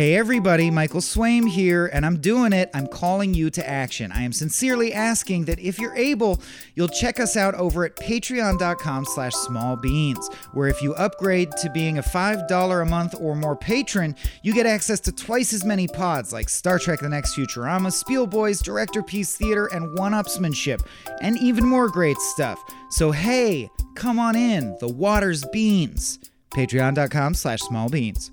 [0.00, 2.70] Hey everybody, Michael Swaim here, and I'm doing it.
[2.72, 4.10] I'm calling you to action.
[4.12, 6.40] I am sincerely asking that if you're able,
[6.74, 11.98] you'll check us out over at patreon.com slash smallbeans, where if you upgrade to being
[11.98, 16.32] a $5 a month or more patron, you get access to twice as many pods
[16.32, 20.80] like Star Trek The Next Futurama, Spielboys, Director Piece Theater, and One-Upsmanship,
[21.20, 22.58] and even more great stuff.
[22.88, 24.78] So hey, come on in.
[24.80, 26.18] The water's beans.
[26.52, 28.30] Patreon.com slash smallbeans.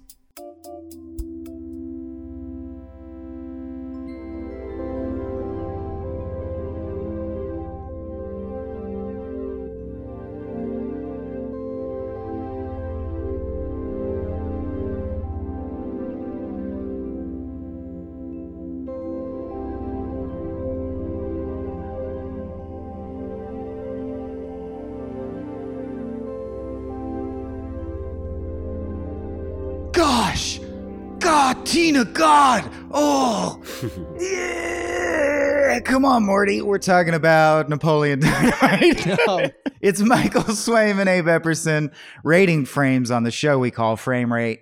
[32.99, 33.61] Oh!
[34.19, 35.79] yeah!
[35.81, 36.63] Come on, Morty.
[36.63, 39.05] We're talking about Napoleon Dynamite.
[39.05, 39.51] No.
[39.81, 44.61] it's Michael Swaim and Abe Epperson rating frames on the show we call Frame Rate.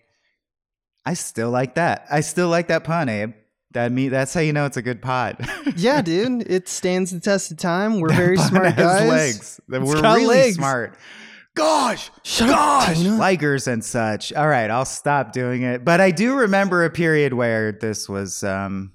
[1.06, 2.08] I still like that.
[2.12, 3.32] I still like that pun, Abe.
[3.72, 4.10] That me.
[4.10, 5.38] That's how you know it's a good pod.
[5.78, 8.02] yeah, dude, it stands the test of time.
[8.02, 9.10] We're very smart guys.
[9.10, 9.62] legs.
[9.70, 10.56] We're got really legs.
[10.56, 10.98] smart.
[11.56, 13.12] Gosh, Shut up, gosh, Tina.
[13.12, 14.34] Likers and such.
[14.34, 15.86] All right, I'll stop doing it.
[15.86, 18.92] But I do remember a period where this was um,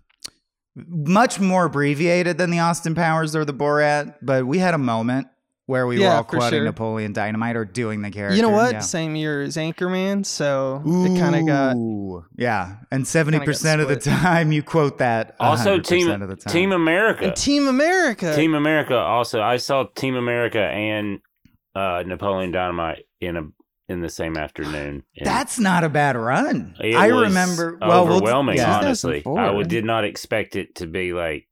[0.77, 4.17] much more abbreviated than the Austin Powers or the Borat.
[4.21, 5.29] But we had a moment
[5.71, 6.65] where we were all quoting sure.
[6.65, 8.37] Napoleon Dynamite or doing the character.
[8.37, 8.73] You know what?
[8.73, 8.81] Yeah.
[8.81, 11.77] Same year as Anchorman, so it kind of got.
[12.37, 15.37] Yeah, and seventy percent of the time you quote that.
[15.41, 16.53] Also, 100% Team of the time.
[16.53, 17.25] Team America.
[17.25, 18.35] And Team America.
[18.37, 18.97] Team America.
[18.97, 21.21] Also, I saw Team America and
[21.75, 23.43] uh, Napoleon Dynamite in a
[23.89, 25.03] in the same afternoon.
[25.17, 26.77] And That's not a bad run.
[26.81, 27.77] it I was remember.
[27.81, 28.57] Well, we'll- overwhelming.
[28.57, 28.79] yeah.
[28.79, 31.47] honestly, I would, did not expect it to be like.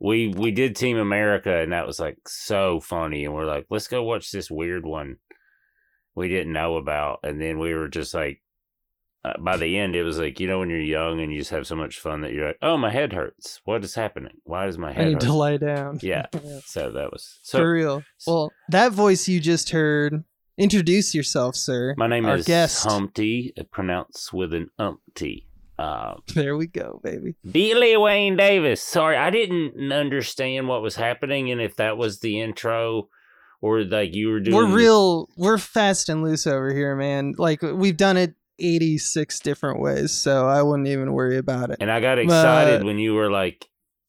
[0.00, 3.88] We we did Team America and that was like so funny and we're like let's
[3.88, 5.16] go watch this weird one
[6.14, 8.42] we didn't know about and then we were just like
[9.24, 11.50] uh, by the end it was like you know when you're young and you just
[11.50, 14.66] have so much fun that you're like oh my head hurts what is happening why
[14.66, 15.98] does my I head need hurt to lie down.
[16.02, 16.26] yeah
[16.64, 18.02] so that was so For real.
[18.26, 20.24] Well, that voice you just heard.
[20.56, 21.94] Introduce yourself, sir.
[21.98, 22.84] My name Our is guest.
[22.84, 25.48] Humpty, uh, pronounced with an umpty.
[25.76, 27.34] Uh, There we go, baby.
[27.50, 28.80] Billy Wayne Davis.
[28.80, 33.08] Sorry, I didn't understand what was happening and if that was the intro
[33.60, 34.54] or like you were doing.
[34.56, 35.28] We're real.
[35.36, 37.34] We're fast and loose over here, man.
[37.36, 41.78] Like we've done it 86 different ways, so I wouldn't even worry about it.
[41.80, 43.66] And I got excited But- when you were like,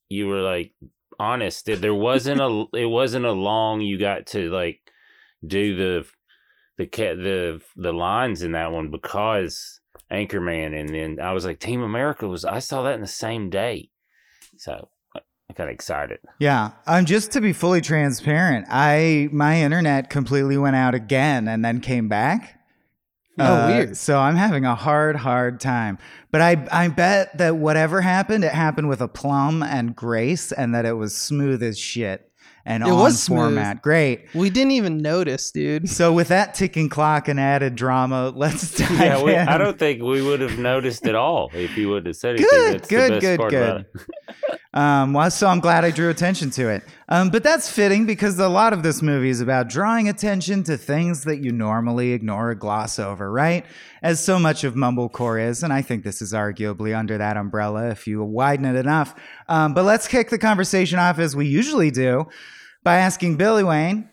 [0.09, 0.73] you were like
[1.19, 1.65] honest.
[1.65, 2.65] that There wasn't a.
[2.73, 3.81] It wasn't a long.
[3.81, 4.79] You got to like
[5.45, 6.05] do the
[6.77, 9.79] the ca- the the lines in that one because
[10.11, 12.45] Anchorman, and then I was like, Team America was.
[12.45, 13.89] I saw that in the same day,
[14.57, 15.19] so I
[15.49, 16.19] I got excited.
[16.39, 21.63] Yeah, um, just to be fully transparent, I my internet completely went out again and
[21.65, 22.59] then came back.
[23.39, 23.97] Oh, weird.
[23.97, 25.97] So I'm having a hard, hard time.
[26.31, 30.73] But I, I bet that whatever happened, it happened with a plum and grace, and
[30.75, 32.29] that it was smooth as shit
[32.65, 33.39] and It on was smooth.
[33.39, 33.81] format.
[33.81, 34.25] Great.
[34.33, 35.87] We didn't even notice, dude.
[35.89, 39.47] So with that ticking clock and added drama, let's dive Yeah, we, in.
[39.47, 42.49] I don't think we would have noticed at all if you would have said anything.
[42.49, 44.05] Good, That's good, the best good, part about good.
[44.73, 46.83] Um, well, so I'm glad I drew attention to it.
[47.07, 50.75] Um, but that's fitting because a lot of this movie is about drawing attention to
[50.75, 53.63] things that you normally ignore or gloss over, right?
[54.01, 57.89] As so much of Mumblecore is, and I think this is arguably under that umbrella
[57.89, 59.13] if you widen it enough.
[59.47, 62.25] Um, but let's kick the conversation off as we usually do
[62.83, 64.09] by asking Billy Wayne,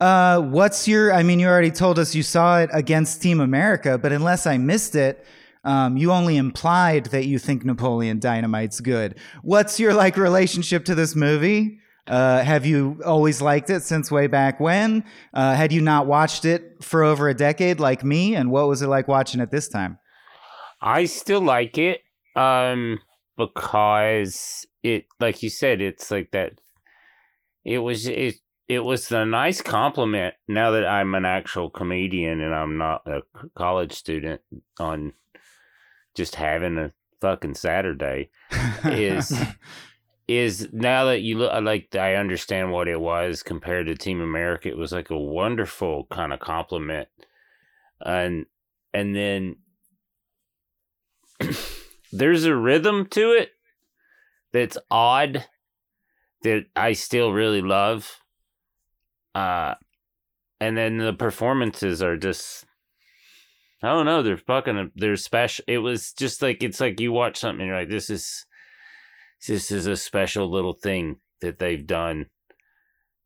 [0.00, 1.12] uh, what's your?
[1.12, 4.56] I mean, you already told us you saw it against Team America, but unless I
[4.56, 5.26] missed it,
[5.64, 9.18] um, you only implied that you think Napoleon Dynamite's good.
[9.42, 11.80] What's your like relationship to this movie?
[12.08, 15.04] Uh, have you always liked it since way back when?
[15.34, 18.34] Uh, had you not watched it for over a decade like me?
[18.34, 19.98] And what was it like watching it this time?
[20.80, 22.02] I still like it
[22.36, 23.00] um
[23.36, 26.52] because it like you said it's like that
[27.64, 28.36] it was it
[28.68, 33.22] it was a nice compliment now that I'm an actual comedian and I'm not a
[33.56, 34.40] college student
[34.78, 35.14] on
[36.14, 38.30] just having a fucking Saturday
[38.84, 39.32] is
[40.28, 44.68] is now that you look like I understand what it was compared to Team America,
[44.68, 47.08] it was like a wonderful kind of compliment.
[48.00, 48.46] And
[48.92, 49.56] and then
[52.12, 53.50] there's a rhythm to it
[54.52, 55.46] that's odd
[56.42, 58.20] that I still really love.
[59.34, 59.74] Uh
[60.60, 62.66] and then the performances are just
[63.82, 64.22] I don't know.
[64.22, 64.90] They're fucking.
[64.96, 65.64] They're special.
[65.68, 68.44] It was just like it's like you watch something and you're like, this is,
[69.46, 72.26] this is a special little thing that they've done.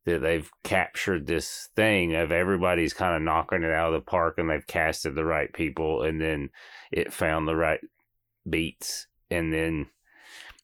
[0.04, 4.34] That they've captured this thing of everybody's kind of knocking it out of the park,
[4.36, 6.50] and they've casted the right people, and then
[6.90, 7.78] it found the right
[8.48, 9.86] beats, and then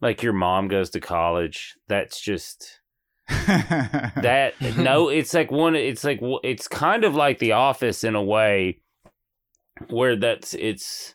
[0.01, 1.77] like your mom goes to college.
[1.87, 2.81] That's just
[3.29, 8.23] that no it's like one it's like it's kind of like the office in a
[8.23, 8.81] way
[9.91, 11.15] where that's it's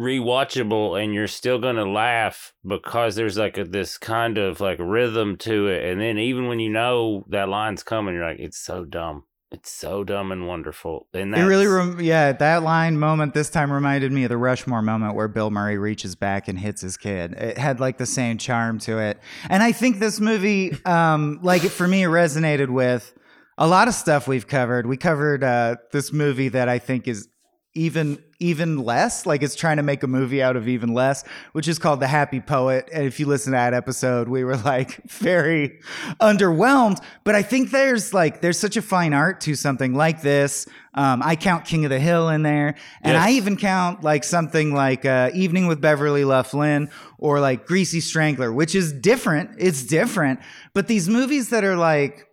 [0.00, 5.36] rewatchable and you're still gonna laugh because there's like a, this kind of like rhythm
[5.36, 5.84] to it.
[5.84, 9.24] And then even when you know that line's coming you're like it's so dumb.
[9.52, 11.08] It's so dumb and wonderful.
[11.12, 14.80] And it really rem- yeah that line moment this time reminded me of the rushmore
[14.80, 17.32] moment where bill murray reaches back and hits his kid.
[17.34, 19.18] It had like the same charm to it.
[19.50, 23.12] And i think this movie um like for me it resonated with
[23.58, 24.86] a lot of stuff we've covered.
[24.86, 27.28] We covered uh this movie that i think is
[27.74, 29.26] even even less.
[29.26, 32.06] Like it's trying to make a movie out of even less which is called the
[32.08, 32.88] happy poet.
[32.92, 35.78] And if you listen to that episode we were like very
[36.20, 37.02] underwhelmed.
[37.22, 40.66] But i think there's like there's such a fine art to something like this.
[40.94, 42.74] Um, i count king of the hill in there.
[43.02, 43.26] And Yes.
[43.26, 48.00] i even count like something like uh, evening with beverly luff linn or like greasy
[48.00, 49.50] strangler which is different.
[49.58, 50.40] It's different.
[50.74, 52.26] But these movies that are like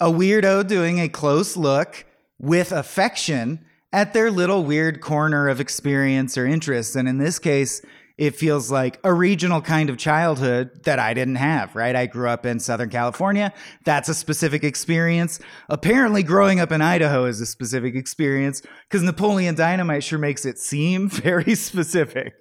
[0.00, 2.04] a weirdo doing a close look
[2.38, 6.96] with affection at their little weird corner of experience or interest.
[6.96, 7.80] And in this case,
[8.18, 11.94] it feels like a regional kind of childhood that I didn't have, right?
[11.94, 13.52] I grew up in Southern California.
[13.84, 15.38] That's a specific experience.
[15.68, 20.58] Apparently, growing up in Idaho is a specific experience because Napoleon Dynamite sure makes it
[20.58, 22.34] seem very specific.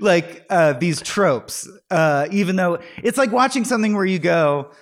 [0.00, 4.72] Like uh, these tropes, uh, even though it's like watching something where you go,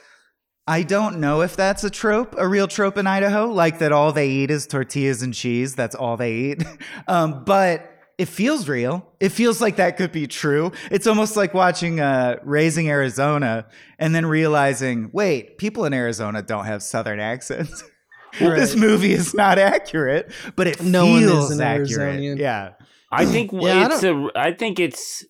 [0.66, 4.12] I don't know if that's a trope, a real trope in Idaho, like that all
[4.12, 5.74] they eat is tortillas and cheese.
[5.74, 6.64] That's all they eat.
[7.06, 9.12] Um, but it feels real.
[9.20, 10.72] It feels like that could be true.
[10.90, 13.66] It's almost like watching uh, Raising Arizona
[13.98, 17.82] and then realizing, wait, people in Arizona don't have Southern accents.
[18.38, 22.20] this movie is not accurate, but it No one is feels an accurate.
[22.20, 22.38] Arizonian.
[22.38, 22.70] Yeah.
[23.12, 24.28] I think Yeah, I it's a.
[24.34, 25.24] I think it's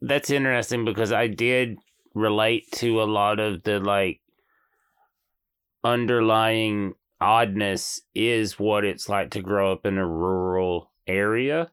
[0.00, 1.76] that's interesting because I did
[2.14, 4.19] relate to a lot of the like
[5.84, 11.70] underlying oddness is what it's like to grow up in a rural area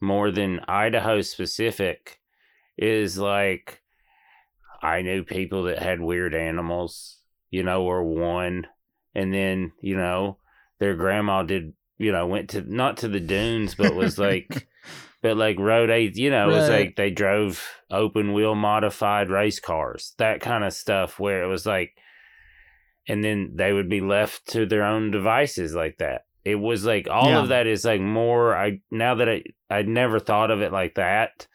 [0.00, 2.20] more than Idaho specific
[2.76, 3.82] is like
[4.82, 7.18] I knew people that had weird animals,
[7.50, 8.66] you know, or one
[9.14, 10.38] and then, you know,
[10.78, 14.68] their grandma did, you know, went to not to the dunes but was like
[15.22, 19.58] but like road eight, you know, it was like they drove open wheel modified race
[19.58, 21.96] cars, that kind of stuff where it was like,
[23.08, 26.22] and then they would be left to their own devices like that.
[26.44, 27.42] It was like all Yeah.
[27.42, 28.56] of that is like more.
[28.56, 31.46] I now that I I'd never thought of it like that,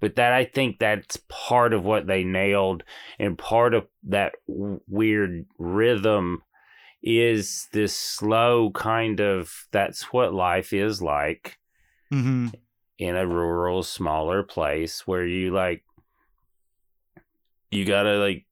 [0.00, 2.82] but that I think that's part of what they nailed,
[3.18, 6.42] and part of that w- weird rhythm
[7.02, 9.66] is this slow kind of.
[9.72, 11.58] That's what life is like
[12.10, 12.48] hmm
[12.98, 15.82] in a rural smaller place where you like
[17.70, 18.46] you gotta like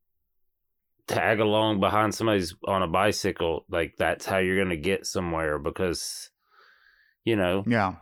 [1.09, 6.31] tag along behind somebody's on a bicycle like that's how you're gonna get somewhere because
[7.25, 7.95] you know Yeah.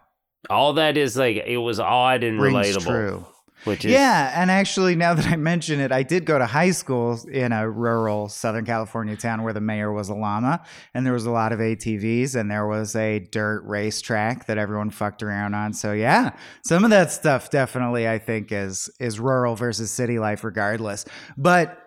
[0.48, 3.26] all that is like it was odd and Rings relatable true.
[3.64, 6.70] which is Yeah, and actually, now that I mention it, I did go to high
[6.70, 10.62] school in a rural Southern California town where the mayor was a llama,
[10.94, 14.88] and there was a lot of ATVs, and there was a dirt racetrack that everyone
[14.88, 15.74] fucked around on.
[15.74, 16.30] So yeah,
[16.64, 21.04] some of that stuff definitely I think is is rural versus city life, regardless.
[21.36, 21.78] But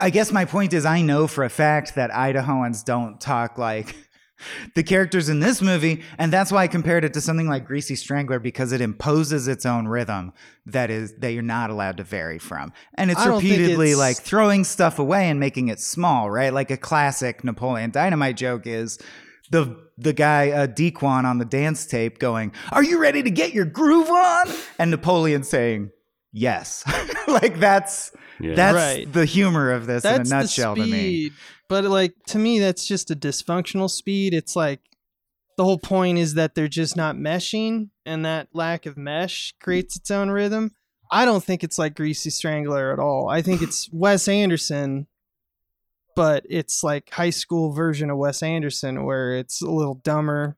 [0.00, 3.96] I guess my point is, I know for a fact that Idahoans don't talk like
[4.74, 7.96] the characters in this movie, and that's why I compared it to something like Greasy
[7.96, 10.32] Strangler because it imposes its own rhythm
[10.66, 13.92] that is that you're not allowed to vary from, and it's I don't think repeatedly
[13.92, 16.52] it's- like throwing stuff away and making it small, right?
[16.52, 18.98] Like a classic Napoleon Dynamite joke is.
[19.48, 23.54] The the guy uh, D-Qwon on the dance tape going, "Are you ready to get
[23.54, 25.92] your groove on?" And Napoleon saying,
[26.36, 26.84] "Yes."
[27.28, 28.54] like that's yeah.
[28.54, 29.12] that's Right.
[29.12, 31.30] the humor of this That's in a nutshell the to me.
[31.68, 34.34] But like to me, that's just a dysfunctional speed.
[34.34, 34.80] It's like
[35.56, 39.96] the whole point is that they're just not meshing, and that lack of mesh creates
[39.96, 40.72] its own rhythm.
[41.10, 43.28] I don't think it's like Greasy Strangler at all.
[43.28, 45.06] I think it's Wes Anderson,
[46.14, 50.56] but it's like high school version of Wes Anderson where it's a little dumber.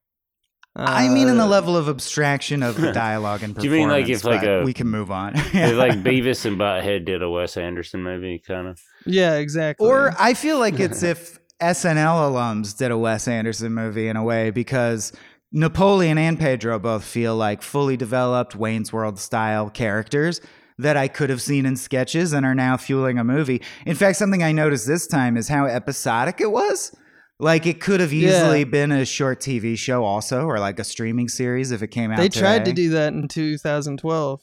[0.79, 3.65] I mean, in the Uh, level of abstraction of the dialogue and Do performance.
[3.65, 5.33] you mean like if, like, but a- we can move on?
[5.37, 9.87] It's like Beavis and Butthead did a Wes Anderson movie kind of Yeah, exactly.
[9.87, 14.23] or I feel like it's if SNL alums did a Wes Anderson movie in a
[14.23, 15.13] way because
[15.53, 20.41] Napoleon and Pedro both feel like fully developed Wayne's World style characters
[20.79, 23.61] that I could have seen in sketches and are now fueling a movie.
[23.85, 26.95] In fact, something I noticed this time is how episodic it was.
[27.41, 28.65] Like it could have easily Yeah.
[28.65, 32.19] been a short TV show also or like a streaming series if it came out
[32.19, 34.43] They tried to do that in 2012.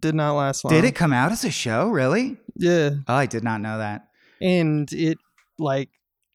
[0.00, 0.72] Did not last long.
[0.74, 2.38] Did it come out as a show, really?
[2.56, 2.90] Yeah.
[3.06, 4.08] Oh, I did not know that.
[4.40, 5.18] And it
[5.58, 5.90] like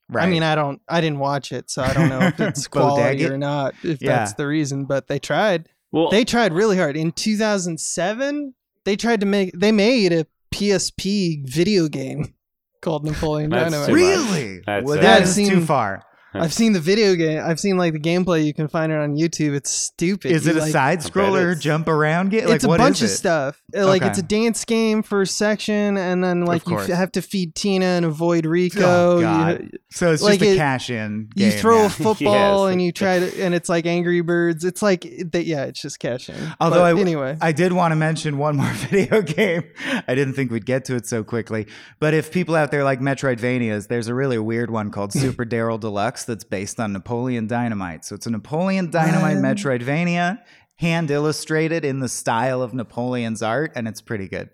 [0.09, 0.25] Right.
[0.25, 3.01] I mean, I don't, I didn't watch it, so I don't know if it's quality
[3.25, 3.33] Bodega?
[3.33, 3.73] or not.
[3.83, 4.19] If Yeah.
[4.19, 5.67] that's the reason, but they tried.
[5.91, 6.95] Well, They tried really hard.
[6.95, 8.53] In 2007,
[8.85, 12.33] they tried to make, they made a PSP video game
[12.81, 13.87] called Napoleon That's Dynamite.
[13.87, 14.31] too much.
[14.33, 14.61] really?
[14.65, 15.01] That's well, it.
[15.01, 16.03] that I've is too far.
[16.41, 17.41] I've seen the video game.
[17.43, 18.45] I've seen like the gameplay.
[18.45, 19.55] You can find it on YouTube.
[19.55, 20.31] It's stupid.
[20.31, 22.45] Is You, it a like, side scroller it's- jump around game?
[22.45, 23.17] Like, it's a what bunch is of it?
[23.17, 23.61] stuff.
[23.73, 24.09] Like Okay.
[24.09, 27.55] it's a dance game for a section, and then like you f- have to feed
[27.55, 28.81] Tina and avoid oh, Rico.
[29.23, 31.29] Oh, You- So it's Like just a it- cash in.
[31.35, 31.85] You throw yeah.
[31.85, 32.73] a football Yes.
[32.73, 34.63] and you try to, and it's like Angry Birds.
[34.63, 35.01] It's like
[35.31, 35.45] that.
[35.45, 36.35] Yeah, it's just cash in.
[36.59, 39.63] Although But I- anyway, I did want to mention one more video game.
[40.07, 41.67] I didn't think we'd get to it so quickly.
[41.99, 45.79] But if people out there like Metroidvanias, there's a really weird one called Super Daryl
[45.79, 48.05] Deluxe that's based on Napoleon Dynamite.
[48.05, 49.43] So it's a Napoleon Dynamite Um.
[49.43, 50.39] Metroidvania,
[50.75, 54.49] hand illustrated in the style of Napoleon's art, and it's pretty good.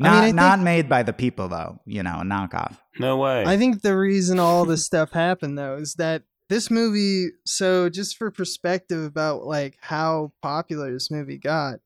[0.00, 2.76] I mean, Not think- not made by the people though, you know, a knockoff.
[2.98, 3.44] no way.
[3.44, 7.30] I think the reason all this stuff happened though is that this movie.
[7.46, 11.80] So just for perspective about like how popular this movie got,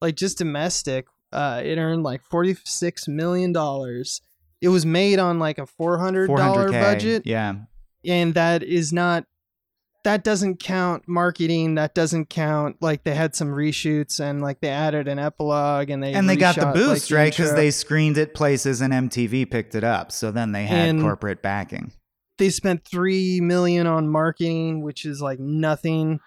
[0.00, 4.22] like just domestic, uh, it earned like forty six million dollars.
[4.62, 7.24] It was made on like a four hundred dollar budget.
[7.26, 7.56] Yeah.
[8.06, 9.24] And that is not
[10.04, 14.68] that doesn't count marketing that doesn't count like they had some reshoots and like they
[14.68, 17.32] added an epilogue and they and they got the reshot, like, boost, right?
[17.32, 20.12] Because they screened it places and MTV picked it up.
[20.12, 21.90] So then they had And- corporate backing.
[22.38, 26.20] they spent three million on marketing which is like nothing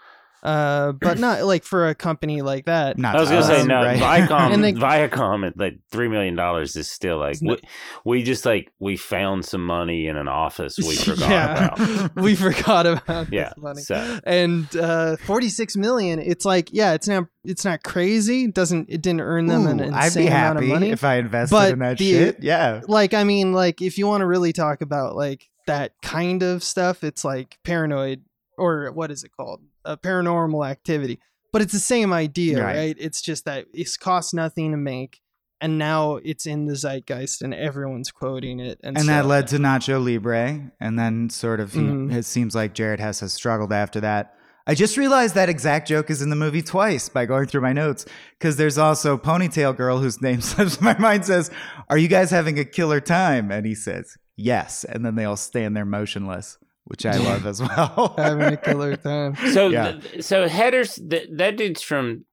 [0.43, 3.81] uh but not like for a company like that Not I was gonna say no.
[3.81, 4.00] right?
[4.29, 7.58] Viacom, And they- Viacom at like three million dollars is still like we,
[8.05, 11.74] we just like we found some money in an office we forgot Yeah.
[11.74, 12.15] about.
[12.15, 13.81] we forgot about Yeah, this money.
[13.81, 18.89] so- and uh 46 million it's like yeah it's not it's not crazy it doesn't
[18.89, 21.74] it didn't earn them an insane I'd be amount of money if I invested But
[21.74, 22.38] in that the- shit.
[22.41, 22.81] Yeah.
[22.88, 26.63] like i mean like if you want to really talk about like that kind of
[26.63, 28.22] stuff it's like paranoid
[28.58, 31.19] or what is it called a paranormal activity
[31.51, 32.75] but it's the same idea Right.
[32.75, 35.19] right, it's just that it's cost nothing to make
[35.62, 39.25] and now it's in the zeitgeist and everyone's quoting it and, And that stuff.
[39.29, 40.71] led to Nacho Libre.
[40.79, 42.13] And then sort of, he, Mhm.
[42.13, 44.36] it seems like Jared Hess has struggled after that.
[44.67, 47.74] I just realized that exact joke is in the movie twice by going through my
[47.74, 48.05] notes.
[48.38, 51.51] Because there's also Ponytail Girl whose name slips my mind says,
[51.89, 53.51] Are you guys having a killer time?
[53.51, 54.86] And he says, Yes.
[54.86, 56.57] And then they all stand there motionless,
[56.89, 58.13] which I love as well.
[58.17, 59.93] having a killer time So Yeah.
[59.93, 62.25] th- so headers th- that dude's from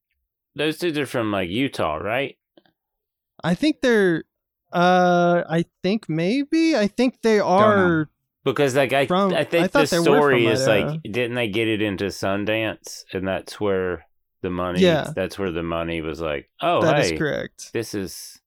[0.54, 2.36] those dudes are from like Utah, right?
[3.44, 4.24] i think they're
[4.72, 8.08] uh i think maybe i think they are
[8.44, 10.92] Because like I From- I I think thought the they were story from is Idaho.
[10.92, 14.06] like didn't they get it into Sundance and that's where
[14.42, 15.12] the money Yeah.
[15.14, 18.40] that's where the money was like oh That is hey correct this is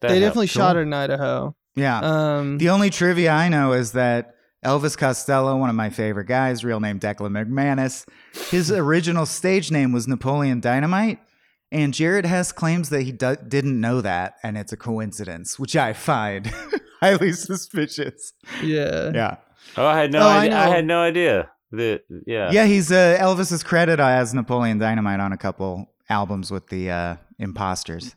[0.00, 0.22] that they helped.
[0.30, 1.98] definitely shot it in idaho yeah.
[2.00, 4.34] um The only trivia I know is that
[4.64, 8.06] Elvis Costello, one of my favorite guys, real name Declan McManus,
[8.50, 11.20] his original stage name was Napoleon Dynamite.
[11.70, 15.76] And Jared Hess claims that he do- didn't know that, and it's a coincidence, which
[15.76, 16.50] I find
[17.00, 18.32] highly suspicious.
[18.62, 19.36] yeah Yeah,
[19.76, 20.56] Oh, I had no Oh, idea.
[20.56, 20.72] I, know.
[20.72, 21.50] had no idea.
[21.70, 22.50] The yeah.
[22.50, 22.64] yeah.
[22.64, 28.16] He's uh, Elvis's credit as Napoleon Dynamite on a couple albums with the uh, Imposters.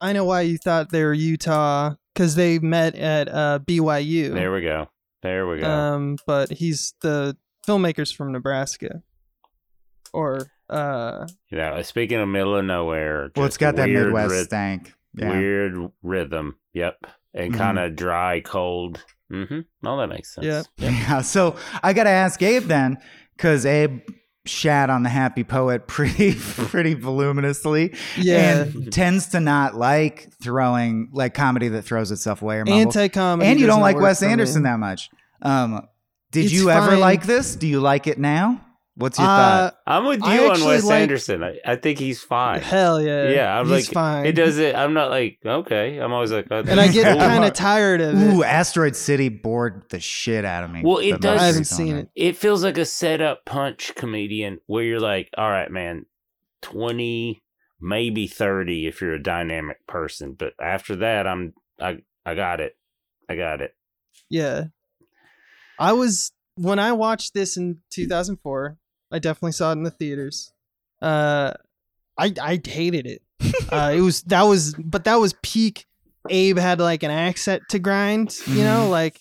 [0.00, 4.32] I know why you thought they were Utah because they met at uh, BYU.
[4.32, 4.86] There we go.
[5.22, 5.68] There we go.
[5.70, 7.36] Um, but he's the
[7.66, 9.02] filmmakers from Nebraska,
[10.12, 14.32] or uh, you know, speaking of middle of nowhere, Well, it's just got that Midwest
[14.32, 14.94] ryth- stank.
[15.14, 15.30] Yeah.
[15.30, 16.56] Weird rhythm.
[16.72, 17.04] Yep.
[17.34, 17.56] And Mhm.
[17.58, 19.04] kind of dry, cold.
[19.32, 19.60] Mm-hmm.
[19.82, 20.46] No, that makes sense.
[20.46, 20.66] Yep.
[20.78, 21.20] Yeah.
[21.22, 22.98] So I got to ask Abe then,
[23.36, 24.00] because Abe
[24.46, 31.08] shat on the Happy Poet pretty, pretty voluminously, yeah, and tends to not like throwing
[31.12, 33.48] like comedy that throws itself away or anti-comedy.
[33.50, 34.28] and you don't like Wes me.
[34.28, 35.10] Anderson that much.
[35.42, 35.86] Um,
[36.32, 37.00] did It's you ever fine.
[37.00, 37.56] like this?
[37.56, 38.60] Do you like it now?
[39.00, 39.36] What's your Uh,
[39.70, 39.76] thought?
[39.86, 41.42] I'm with I you on Wes like- Anderson.
[41.42, 42.60] I, I think he's fine.
[42.60, 44.26] hell yeah, Yeah, I'm he's like, fine.
[44.26, 44.76] It does it.
[44.76, 45.96] I'm not like okay.
[45.98, 47.16] I'm always like, oh, and I get cool.
[47.20, 48.44] kind of tired of Ooh.
[48.44, 50.82] Asteroid City bored the shit out of me.
[50.84, 51.40] Well, it does.
[51.40, 52.08] I haven't seen one.
[52.14, 52.28] it.
[52.28, 56.04] it feels like a setup punch comedian where you're like, all right, man,
[56.62, 57.42] 20,
[57.80, 60.34] maybe 30 if you're a dynamic person.
[60.38, 62.76] But after that, I'm, I, I got it.
[63.28, 63.74] I got it.
[64.28, 64.64] Yeah.
[65.78, 68.76] I was when I watched this in 2004,
[69.10, 70.52] I definitely saw it in the theaters.
[71.02, 71.52] Uh,
[72.18, 73.22] I I hated it.
[73.72, 75.86] uh, it was that was but that was peak.
[76.28, 78.36] Abe had like an accent to grind.
[78.46, 78.90] You know, Mhm.
[78.90, 79.20] like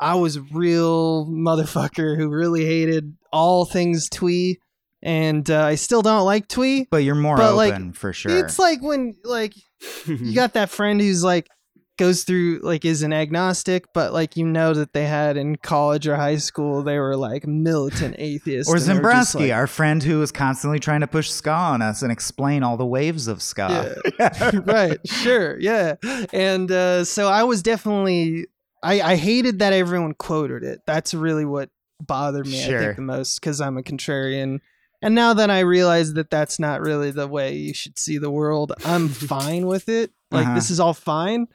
[0.00, 4.58] I was real motherfucker who really hated all things twee,
[5.02, 6.86] and uh, I still don't like twee.
[6.88, 8.30] But you're more But, like, open for sure.
[8.44, 9.54] It's like when like
[10.06, 11.48] you got that friend who's like
[11.98, 16.06] goes through like is an agnostic but like you know that they had in college
[16.08, 19.52] or high school they were like militant atheists or and they were just, Zimbrowski, like-
[19.52, 22.86] our friend who was constantly trying to push ska on us and explain all the
[22.86, 23.96] waves of ska.
[24.64, 24.98] right.
[25.06, 25.58] Sure.
[25.60, 25.96] Yeah.
[26.32, 28.46] And uh so i was definitely
[28.82, 30.80] i i hated that everyone quoted it.
[30.86, 31.68] That's really what
[32.00, 34.60] bothered me i think the most because i'm a contrarian.
[35.02, 38.30] And now that i realize that that's not really the way you should see the
[38.30, 40.12] world i'm fine with it.
[40.30, 40.54] Like Uh-huh.
[40.54, 41.48] this is all fine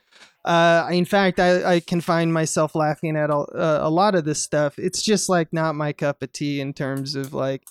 [0.45, 4.25] uh in fact i i can find myself laughing at all, uh, a lot of
[4.25, 4.77] this stuff.
[4.77, 7.63] It's just like not my cup of tea in terms of like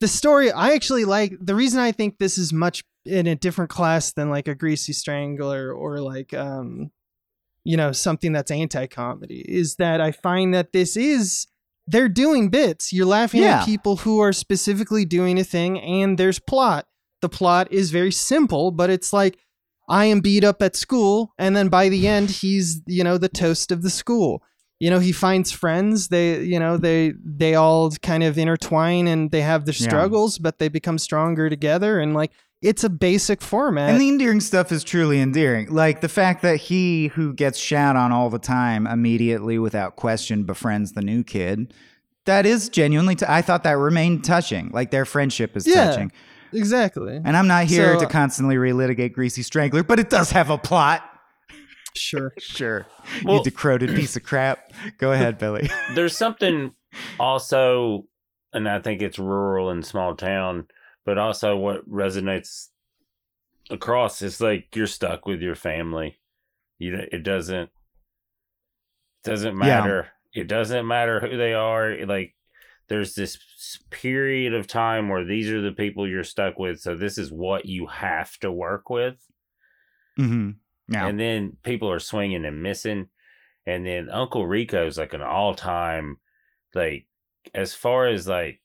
[0.00, 3.70] the story i actually like the reason i think this is much in a different
[3.70, 6.90] class than like a greasy strangler or like um
[7.64, 11.46] you know something that's anti-comedy is that i find that this is
[11.86, 12.94] they're doing bits.
[12.94, 13.60] You're laughing Yeah.
[13.60, 16.86] at people who are specifically doing a thing and there's plot.
[17.20, 19.38] The plot is very simple but it's like
[19.88, 23.28] i am beat up at school and then by the end he's you know the
[23.28, 24.42] toast of the school
[24.80, 29.30] you know he finds friends they you know they they all kind of intertwine and
[29.30, 29.86] they have their Yeah.
[29.88, 34.40] struggles but they become stronger together and like it's a basic format And the endearing
[34.40, 35.68] stuff is truly endearing.
[35.70, 40.44] Like the fact that he, who gets shat on all the time, immediately without question
[40.44, 41.74] befriends the new kid.
[42.24, 44.70] That is genuinely, t- I thought that remained touching.
[44.72, 45.88] Like their friendship is Yeah.
[45.90, 46.10] touching.
[46.54, 50.50] Exactly And I'm not here So, to constantly relitigate Greasy Strangler, but it does have
[50.50, 51.02] a plot.
[51.96, 52.86] sure Sure.
[53.24, 54.72] Well- you decroded piece of crap.
[54.98, 55.68] Go ahead, Billy.
[55.94, 56.72] there's something
[57.18, 58.06] also,
[58.52, 60.66] and I think it's rural and small town,
[61.04, 62.68] but also what resonates
[63.70, 66.18] across is like you're stuck with your family.
[66.78, 67.70] You know, it doesn't
[69.24, 69.80] it doesn't Yeah.
[69.80, 70.08] matter.
[70.34, 71.96] It doesn't matter who they are.
[72.06, 72.34] Like
[72.88, 73.42] there's this s-
[73.90, 76.80] period of time where these are the people you're stuck with.
[76.80, 79.16] So this is what you have to work with
[80.16, 80.50] hmm
[80.88, 81.06] Yeah.
[81.08, 83.08] and then people are swinging and missing
[83.66, 86.18] and then uncle rico's like an all-time
[86.74, 87.06] like
[87.52, 88.60] as far as like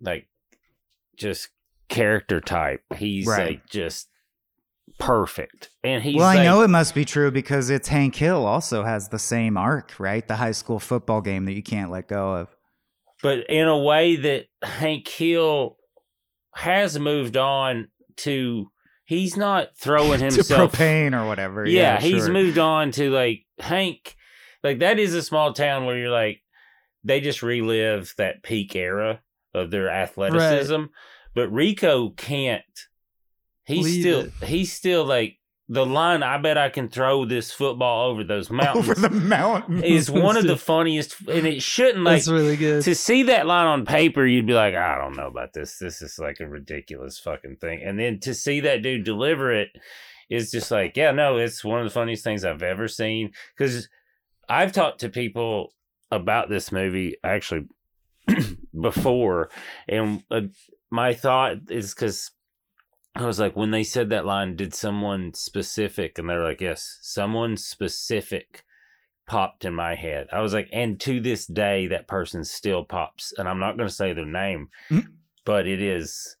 [0.00, 0.28] like
[1.16, 1.48] just
[1.88, 3.46] character type he's Right.
[3.56, 4.08] like just
[5.00, 8.84] perfect and he's well, I know it must be true because it's Hank Hill also
[8.84, 10.26] has the same arc, right?
[10.26, 12.53] The high school football game that you can't let go of.
[13.24, 15.78] But in a way that hank hill
[16.54, 18.70] has moved on to
[19.06, 21.66] he's not throwing to himself propane or whatever.
[21.66, 22.32] yeah, Yeah, he's sure.
[22.32, 24.14] moved on to like Hank.
[24.62, 26.42] Like that is a small town where you're like
[27.02, 29.20] they just relive that peak era
[29.54, 30.84] of their athleticism.
[31.34, 32.62] But Rico can't.
[33.64, 34.32] He's Leave still it.
[34.48, 36.22] he's still like the line.
[36.22, 38.88] I bet I can throw this football over those mountains.
[38.88, 39.82] over the mountain.
[39.82, 43.46] is one of the funniest, and it shouldn't like that's really good to see that
[43.46, 45.78] line on paper, you'd be like, I don't know about this.
[45.78, 47.82] This is like a ridiculous fucking thing.
[47.82, 49.70] And then to see that dude deliver it
[50.30, 53.32] is just like, yeah, no, it's one of the funniest things I've ever seen.
[53.56, 53.88] Because
[54.48, 55.72] I've talked to people
[56.10, 57.66] about this movie actually
[58.80, 59.50] before,
[59.88, 60.42] and uh,
[60.90, 62.30] my thought is because
[63.16, 66.18] I was like, when they said that line, did someone specific?
[66.18, 68.64] And they're like, yes, someone specific
[69.26, 70.26] popped in my head.
[70.32, 73.32] I was like, and to this day, that person still pops.
[73.38, 75.06] And I'm not going to say their name, Mhm.
[75.44, 76.36] but it is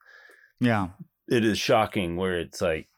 [0.60, 0.88] yeah.
[1.28, 2.88] it is shocking where it's like,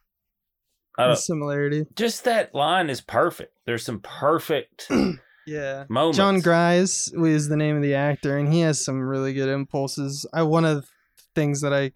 [0.99, 3.53] I don't, similarity just that line is perfect.
[3.67, 4.91] There's some perfect
[5.47, 6.17] yeah moments.
[6.17, 10.25] Jon Gries is the name of the actor, and he has some really good impulses.
[10.33, 10.89] I one of the
[11.35, 11.93] things that I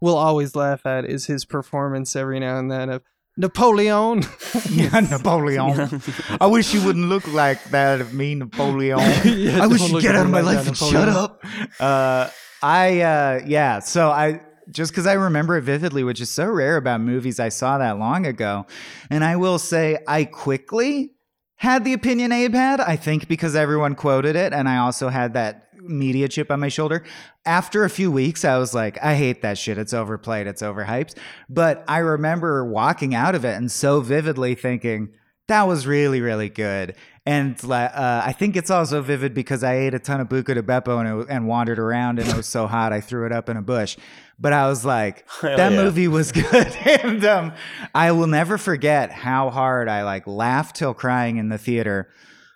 [0.00, 3.02] will always laugh at is his performance every now and then of
[3.36, 4.22] Napoleon.
[4.70, 6.02] Yeah, Napoleon.
[6.40, 8.98] I wish you wouldn't look like that of me, Napoleon.
[9.24, 11.44] Yeah, I wish you'd get out of my like life and shut up.
[11.78, 12.28] Uh,
[12.62, 13.78] I uh, yeah.
[13.78, 17.48] So I just because I remember it vividly, which is so rare about movies I
[17.48, 18.66] saw that long ago,
[19.08, 21.12] and I will say I quickly
[21.56, 22.80] had the opinion Abe had.
[22.80, 26.68] I think because everyone quoted it, and I also had that media chip on my
[26.68, 27.04] shoulder.
[27.44, 29.76] After a few weeks, I was like, I hate that shit.
[29.76, 30.46] It's overplayed.
[30.46, 31.16] It's overhyped.
[31.48, 35.10] But I remember walking out of it and so vividly thinking
[35.50, 36.94] that was really really good.
[37.26, 40.62] And uh, I think it's also vivid because I ate a ton of buca di
[40.62, 43.48] beppo and, it, and wandered around, and it was so hot I threw it up
[43.48, 43.98] in a bush.
[44.38, 45.82] But I was like, Hell that yeah.
[45.82, 47.52] movie was good, and um,
[47.94, 52.10] I will never forget how hard I like laughed till crying in the theater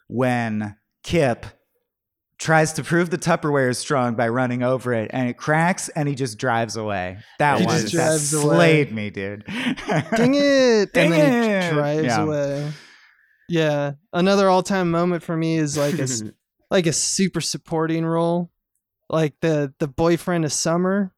[0.08, 1.46] when Kip
[2.38, 6.08] tries to prove the Tupperware is strong by running over it, and it cracks, and
[6.08, 7.18] he just drives away.
[7.38, 8.54] That He one just that drives away.
[8.56, 9.44] slayed me, dude.
[9.46, 10.92] Dang it!
[10.94, 11.64] Dang and then it!
[11.64, 12.22] he drives Yeah.
[12.22, 12.72] away.
[13.48, 16.06] Yeah, another all-time moment for me is like a
[16.70, 18.50] like a super supporting role,
[19.10, 21.12] like the the boyfriend of Summer.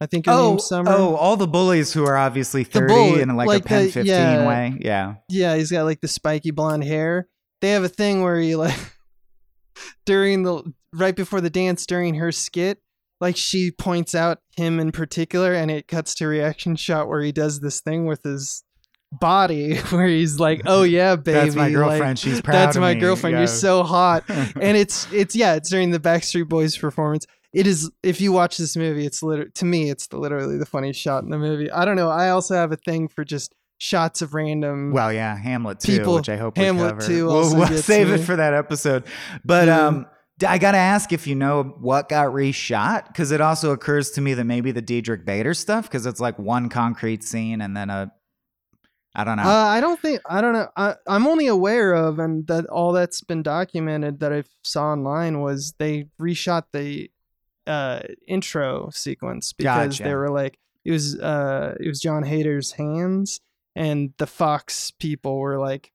[0.00, 0.90] I think her Oh, Summer.
[0.92, 3.92] oh, all the bullies who are obviously 30 bully- in like, like a Pen the-
[3.92, 4.46] 15 yeah.
[4.46, 4.76] way.
[4.80, 5.14] Yeah.
[5.28, 7.28] Yeah, he's got like the spiky blonde hair.
[7.60, 8.76] They have a thing where he like
[10.04, 12.78] during the right before the dance during her skit,
[13.20, 17.32] like she points out him in particular and it cuts to reaction shot where he
[17.32, 18.64] does this thing with his
[19.12, 22.18] body where he's like, "Oh yeah, baby." That's my like, girlfriend.
[22.18, 23.34] She's proud That's my me." girlfriend.
[23.34, 23.40] Yeah.
[23.40, 24.24] You're so hot.
[24.28, 27.26] and it's it's yeah, it's during the Backstreet Boys performance.
[27.52, 30.66] It is if you watch this movie, it's literally to me, it's the, literally the
[30.66, 31.70] funniest shot in the movie.
[31.70, 32.08] I don't know.
[32.08, 34.92] I also have a thing for just shots of random.
[34.92, 37.06] Well, yeah, Hamlet too, People- which I hope Hamlet we cover.
[37.06, 38.14] too We'll, we'll save me.
[38.14, 39.02] it for that episode.
[39.44, 39.86] But Yeah.
[39.88, 40.06] um,
[40.46, 44.34] I gotta ask if you know what got reshot because it also occurs to me
[44.34, 48.12] that maybe the Diedrich Bader stuff because it's like one concrete scene and then a,
[49.14, 49.42] I don't know.
[49.42, 50.68] Uh, I don't think I don't know.
[50.76, 55.40] I, I'm only aware of and that all that's been documented that I saw online
[55.40, 57.10] was they reshot the
[57.66, 60.02] uh, intro sequence because Gotcha.
[60.04, 63.40] they were like it was uh it was Jon Heder's hands
[63.74, 65.92] and the Fox people were like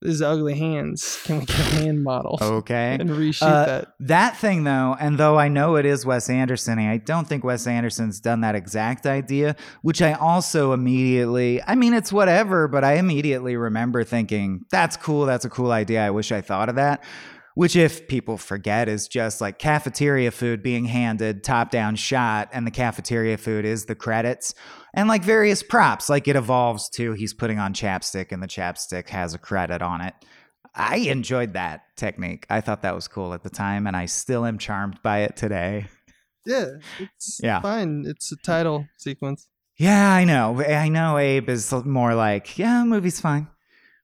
[0.00, 1.18] this is ugly hands.
[1.24, 2.96] Can we get a hand model okay.
[3.00, 3.94] and reshoot Uh, that?
[3.98, 7.66] That thing, though, and though I know it is Wes Anderson, I don't think Wes
[7.66, 12.94] Anderson's done that exact idea, which I also immediately, I mean, it's whatever, but I
[12.94, 15.26] immediately remember thinking, that's cool.
[15.26, 16.06] That's a cool idea.
[16.06, 17.02] I wish I thought of that.
[17.58, 22.64] Which, if people forget, is just like cafeteria food being handed top down shot, and
[22.64, 24.54] the cafeteria food is the credits,
[24.94, 26.08] and like various props.
[26.08, 30.00] Like it evolves to he's putting on chapstick, and the chapstick has a credit on
[30.02, 30.14] it.
[30.72, 32.46] I enjoyed that technique.
[32.48, 35.34] I thought that was cool at the time, and I still am charmed by it
[35.36, 35.86] today.
[36.46, 36.66] Yeah,
[37.00, 37.60] it's Yeah.
[37.60, 38.04] fine.
[38.06, 39.48] It's a title sequence.
[39.76, 40.62] Yeah, I know.
[40.62, 43.48] I know Abe is more like, yeah, movie's fine.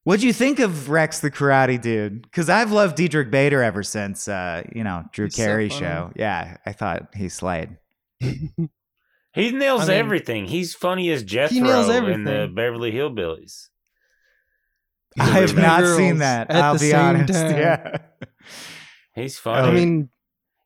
[0.05, 2.23] What'd you think of Rex the Karate Dude?
[2.23, 5.81] Because I've loved Diedrich Bader ever since, uh, you know, Drew He's Carey funny.
[5.81, 6.13] show.
[6.15, 7.77] Yeah, I thought he slayed.
[8.21, 10.47] He nails I mean- everything.
[10.47, 12.21] He's funny as Jethro nails everything.
[12.21, 12.53] in the.
[12.55, 13.69] Beverly Hillbillies.
[15.19, 16.51] I have not seen that.
[16.51, 17.33] at I'll the be same honest.
[17.33, 17.57] time.
[17.57, 17.97] Yeah.
[19.15, 19.69] He's funny.
[19.69, 20.09] I mean,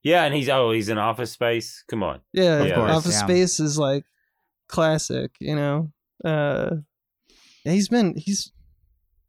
[0.03, 1.85] yeah, and he's oh, he's in Office Space.
[1.89, 2.21] Come on.
[2.33, 3.25] Yeah, Of course, Office yeah.
[3.27, 4.05] Space is like
[4.69, 5.93] classic, you know.
[6.25, 6.77] Uh
[7.65, 8.51] yeah, he's been he's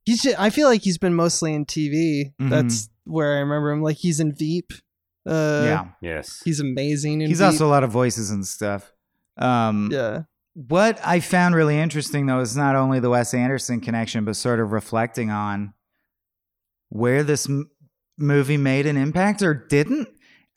[0.09, 2.33] he's just, I feel like he's been mostly in TV.
[2.41, 2.49] Mhm.
[2.49, 3.81] That's where I remember him.
[3.81, 4.71] Like he's in Veep.
[5.25, 5.85] Uh yeah.
[6.01, 6.41] Yes.
[6.45, 7.45] he's amazing in He's Veep.
[7.47, 8.91] also a lot of voices and stuff.
[9.37, 10.23] Um, Yeah.
[10.55, 14.59] What I found really interesting, though, is not only the Wes Anderson connection, but sort
[14.59, 15.73] of reflecting on
[16.89, 17.69] where this m-
[18.17, 20.09] movie made an impact or didn't.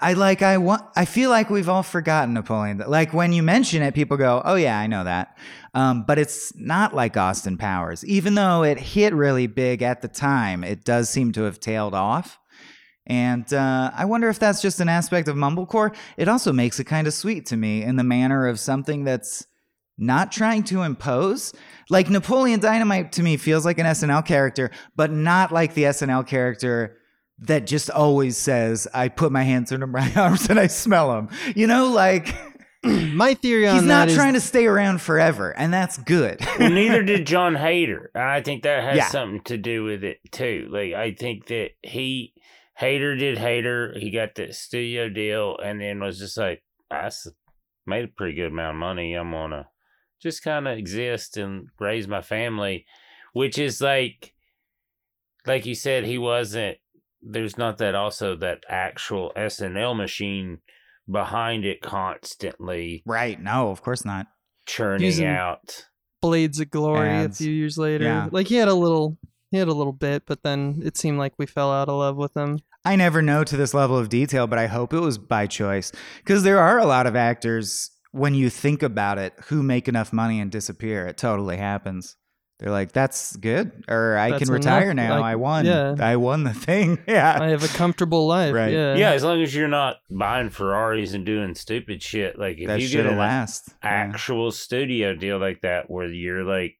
[0.02, 0.42] I like.
[0.42, 0.82] I want.
[0.96, 2.82] I feel like we've all forgotten Napoleon.
[2.86, 5.38] Like when you mention it, people go, "Oh yeah, I know that."
[5.74, 8.04] Um, but it's not like Austin Powers.
[8.04, 11.94] Even though it hit really big at the time, it does seem to have tailed
[11.94, 12.38] off.
[13.06, 15.94] And uh, I wonder if that's just an aspect of mumblecore.
[16.16, 19.46] It also makes it kind of sweet to me in the manner of something that's
[19.98, 21.52] not trying to impose.
[21.90, 26.26] Like Napoleon Dynamite to me feels like an SNL character, but not like the SNL
[26.26, 26.96] character
[27.46, 31.28] that just always says, I put my hands under my arms and I smell them.
[31.54, 32.34] You know, like
[32.84, 36.40] My theory on he's not that is trying to stay around forever, and that's good.
[36.58, 38.10] well, neither did Jon Heder.
[38.12, 39.08] And I think that has Yeah.
[39.08, 40.66] something to do with it too.
[40.68, 42.34] Like I think that he
[42.76, 43.94] Heder did Heder.
[43.96, 47.08] He got the studio deal, and then was just like, I
[47.86, 49.14] made a pretty good amount of money.
[49.14, 49.68] I'm gonna
[50.20, 52.84] just kind of exist and raise my family,
[53.32, 54.34] which is like,
[55.46, 56.78] like you said, he wasn't.
[57.22, 60.58] There's not that also that actual SNL machine
[61.10, 63.40] behind it constantly right.
[63.40, 64.26] No, of course not.
[64.66, 65.86] churning Using- out.
[66.20, 67.40] Blades of Glory Ads.
[67.40, 68.04] a few years later.
[68.04, 68.28] Yeah.
[68.30, 69.18] Like he had a little
[69.50, 72.16] he had a little bit, but then it seemed like we fell out of love
[72.16, 72.58] with him.
[72.84, 75.92] I never know to this level of detail, but I hope it was by choice.
[76.18, 80.12] Because there are a lot of actors, when you think about it, who make enough
[80.12, 81.06] money and disappear.
[81.06, 82.16] It totally happens.
[82.62, 83.72] They're like, that's good.
[83.88, 85.08] Or I That's can retire enough.
[85.08, 85.14] now.
[85.16, 85.66] Like, I won.
[85.66, 85.96] yeah.
[85.98, 87.00] I won the thing.
[87.08, 87.36] Yeah.
[87.42, 88.54] I have a comfortable life.
[88.54, 88.72] Right.
[88.72, 88.94] Yeah.
[88.94, 92.38] Yeah, as long as you're not buying Ferraris and doing stupid shit.
[92.38, 93.70] Like if that you get have an last.
[93.82, 93.90] Yeah.
[93.90, 96.76] actual studio deal like that, where you're like,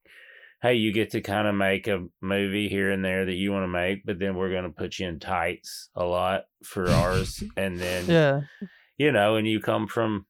[0.63, 3.65] hey, you get to kind of make a movie here and there that you want
[3.65, 7.81] to make, but then we're gonna put you in tights a lot for ours, and
[7.81, 8.41] then Yeah.
[8.97, 10.27] you know, and you come from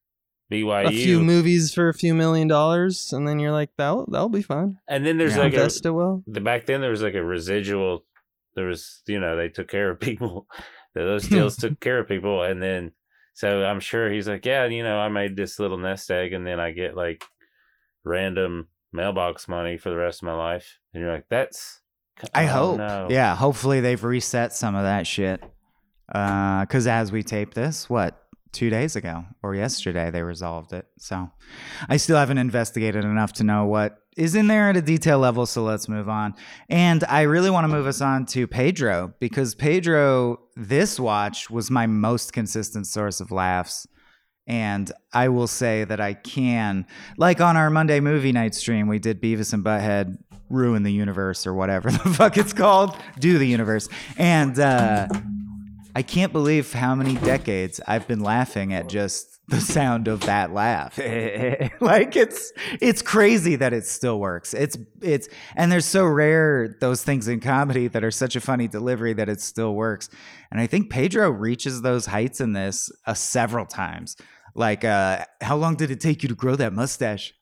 [0.51, 4.29] BYU, A few movies for a few million dollars, and then you're like, that'll that'll
[4.29, 4.79] be fun.
[4.89, 5.43] and then there's Yeah.
[5.45, 6.23] like a Invest it well.
[6.27, 8.05] the back then there was like a residual
[8.55, 10.47] there was you know they took care of people
[10.95, 12.93] those deals took care of people, and then
[13.35, 16.47] so I'm sure he's like, yeah, you know, I made this little nest egg, and
[16.47, 17.25] then I get like
[18.05, 21.81] random mailbox money for the rest of my life, and you're like, that's.
[22.35, 22.77] I oh, hope.
[22.79, 23.07] no.
[23.11, 25.43] Yeah, hopefully they've reset some of that shit.
[26.15, 28.22] Uh, because as we tape this, what
[28.53, 30.87] two days ago or yesterday they resolved it.
[30.99, 31.31] So
[31.89, 35.47] I still haven't investigated enough to know what is in there at a detail level.
[35.47, 36.35] So let's move on.
[36.69, 41.71] And I really want to move us on to Pedro because Pedro, this watch was
[41.71, 43.87] my most consistent source of laughs.
[44.47, 46.87] And I will say that I can,
[47.17, 50.19] like on our Monday movie night stream, we did Beavis and Butthead
[50.51, 53.89] ruin the universe or whatever the fuck it's called, do the universe.
[54.19, 55.09] And uh,
[55.95, 60.53] I can't believe how many decades I've been laughing at just the sound of that
[60.53, 60.97] laugh.
[61.81, 64.55] like it's it's crazy that it still works.
[64.55, 68.69] It's it's and there's so rare those things in comedy that are such a funny
[68.69, 70.09] delivery that it still works.
[70.51, 74.17] And I think Pedro reaches those heights in this uh, several times.
[74.55, 77.35] Like uh how long did it take you to grow that mustache?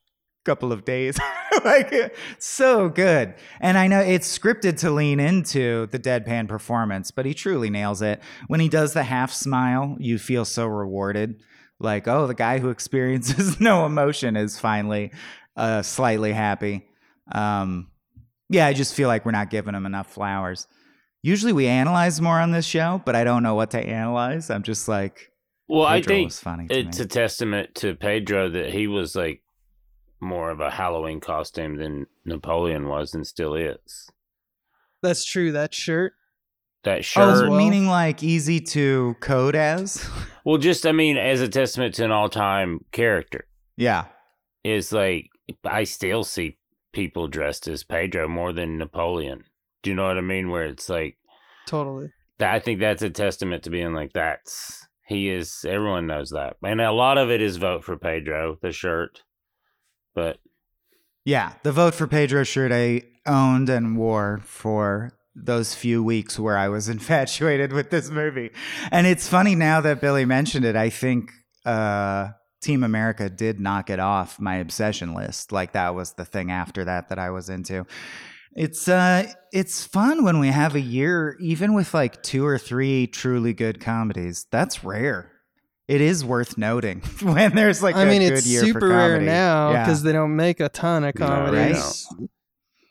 [0.44, 1.18] Couple of days.
[1.64, 3.34] like so good.
[3.60, 8.02] And I know it's scripted to lean into the deadpan performance, but he truly nails
[8.02, 8.20] it.
[8.48, 11.42] When he does the half smile, you feel so rewarded.
[11.78, 15.12] Like, oh, the guy who experiences no emotion is finally
[15.56, 16.86] uh, slightly happy.
[17.32, 17.90] Um,
[18.48, 20.66] yeah, I just feel like we're not giving him enough flowers.
[21.22, 24.50] Usually we analyze more on this show, but I don't know what to analyze.
[24.50, 25.30] I'm just like,
[25.68, 26.32] Well, I think
[26.70, 27.04] it's me.
[27.04, 29.42] a testament to Pedro that he was like
[30.20, 34.10] more of a Halloween costume than Napoleon was and still is.
[35.02, 35.52] That's true.
[35.52, 36.12] That shirt.
[36.84, 37.44] That oh, shirt.
[37.44, 37.58] Oh, well.
[37.58, 40.08] meaning like easy to code as?
[40.42, 44.06] Well, just I mean, as a testament to an all-time character, yeah.
[44.64, 45.28] is like
[45.66, 46.56] I still see
[46.94, 49.44] people dressed as Pedro more than Napoleon.
[49.82, 50.48] Do you know what I mean?
[50.48, 51.18] Where it's like
[51.66, 52.10] Totally.
[52.38, 52.54] that.
[52.54, 55.62] I think that's a testament to being like that's he is.
[55.68, 59.22] Everyone knows that, and a lot of it is vote for Pedro, the shirt.
[60.14, 60.38] But
[61.24, 66.56] Yeah, the vote for Pedro shirt I owned and wore for those few weeks where
[66.56, 68.50] I was infatuated with this movie.
[68.90, 71.30] And it's funny now that Billy mentioned it, I think
[71.64, 72.28] uh,
[72.60, 75.52] Team America did knock it off my obsession list.
[75.52, 77.86] Like that was the thing after that that I was into.
[78.56, 83.06] It's uh it's fun when we have a year even with like two or three
[83.06, 84.46] truly good comedies.
[84.50, 85.30] That's rare.
[85.90, 88.88] It is worth noting when there's like I a mean, good it's year for super
[88.88, 89.26] rare comedy.
[89.26, 89.84] now Yeah.
[89.84, 92.06] because they don't make a ton of No, they comedies.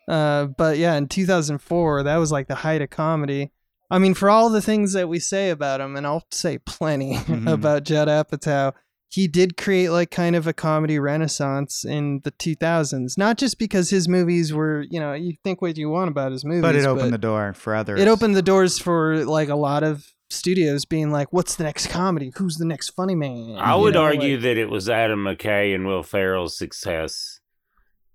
[0.08, 3.52] Uh, but yeah, in 2004, that was like the height of comedy.
[3.90, 7.14] I mean, for all the things that we say about him, and I'll say plenty
[7.16, 7.50] Mhm.
[7.50, 8.72] about Judd Apatow,
[9.08, 13.16] he did create like kind of a comedy renaissance in the 2000s.
[13.18, 16.44] Not just because his movies were, you know, you think what you want about his
[16.44, 18.00] movies, but it opened the door for others.
[18.00, 21.88] it opened the doors for like a lot of studios being like, "What's the next
[21.88, 22.32] comedy?
[22.36, 25.24] Who's the next funny man?" I You would know, argue like, that it was Adam
[25.24, 27.40] McKay and Will Ferrell's success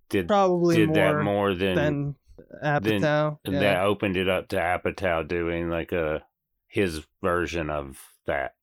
[0.09, 2.15] did probably did more, that more than, than
[2.63, 3.37] Apatow.
[3.45, 3.59] and yeah.
[3.59, 6.23] that opened it up to Apatow doing like a
[6.67, 8.53] his version of that.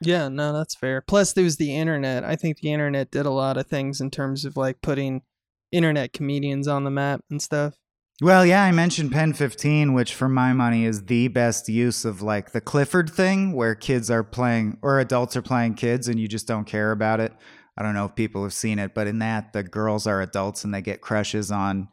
[0.00, 1.00] Yeah, no, that's fair.
[1.00, 2.24] Plus, there was the internet.
[2.24, 5.22] I think the internet did a lot of things in terms of like putting
[5.70, 7.74] internet comedians on the map and stuff.
[8.20, 12.22] Well, yeah, I mentioned Pen 15, which for my money is the best use of
[12.22, 16.28] like the Clifford thing where kids are playing or adults are playing kids and you
[16.28, 17.32] just don't care about it.
[17.76, 20.62] I don't know if people have seen it, but in that, the girls are adults
[20.62, 21.88] and they get crushes on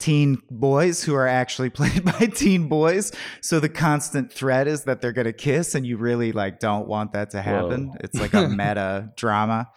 [0.00, 3.12] teen boys who are actually played by teen boys.
[3.40, 6.88] So the constant threat is that they're going to kiss and you really like don't
[6.88, 7.88] want that to happen.
[7.88, 7.96] Whoa.
[8.00, 9.70] It's like a meta drama.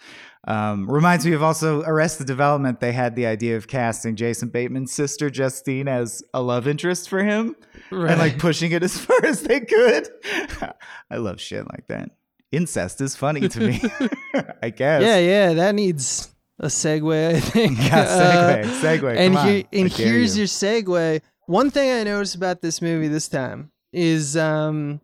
[0.47, 2.79] Um, reminds me of also Arrested Development.
[2.79, 7.21] They had the idea of casting Jason Bateman's sister Justine as a love interest for
[7.21, 7.55] him
[7.91, 8.11] Right.
[8.11, 10.07] and like pushing it as far as they could.
[11.11, 12.11] I love shit like that.
[12.53, 13.81] Incest is funny to me,
[14.63, 15.03] I guess.
[15.03, 17.77] yeah, yeah, that needs a segue, I think.
[17.77, 19.17] Yeah, Uh, segue, segue.
[19.17, 20.41] and here, and here's you.
[20.43, 21.21] your segue.
[21.47, 25.01] One thing I noticed about this movie this time is um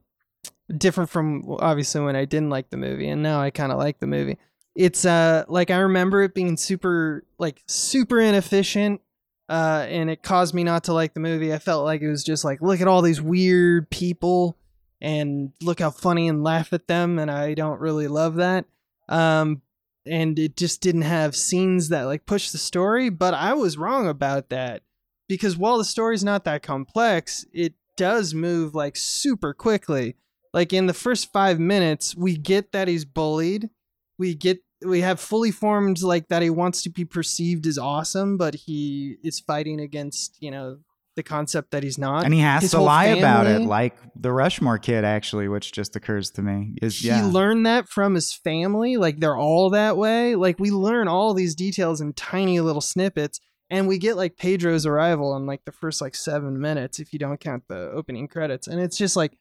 [0.77, 3.99] different from obviously when I didn't like the movie, and now I kind of like
[3.99, 4.38] the movie.
[4.75, 9.01] It's uh like I remember it being super like super inefficient,
[9.49, 11.53] uh, and it caused me not to like the movie.
[11.53, 14.57] I felt like it was just like look at all these weird people
[15.01, 18.65] and look how funny and laugh at them, and I don't really love that.
[19.09, 19.62] Um,
[20.05, 24.07] and it just didn't have scenes that like push the story but i was wrong
[24.07, 24.81] about that
[25.27, 30.15] because while the story's not that complex it does move like super quickly
[30.53, 33.69] like in the first five minutes we get that he's bullied
[34.17, 38.38] we get we have fully formed like that he wants to be perceived as awesome
[38.38, 40.78] but he is fighting against you know
[41.15, 42.26] the concept that he's not.
[42.26, 45.96] and he has his to lie about it, like the Rushmore kid, actually, which just
[45.96, 46.76] occurs to me.
[46.82, 48.98] Is he yeah, learned that from his family.
[48.98, 50.36] Like they're all that way.
[50.36, 54.86] Like we learn all these details in tiny little snippets, and we get like Pedro's
[54.86, 58.67] arrival in like the first like seven minutes, if you don't count the opening credits,
[58.67, 59.38] and it's just like,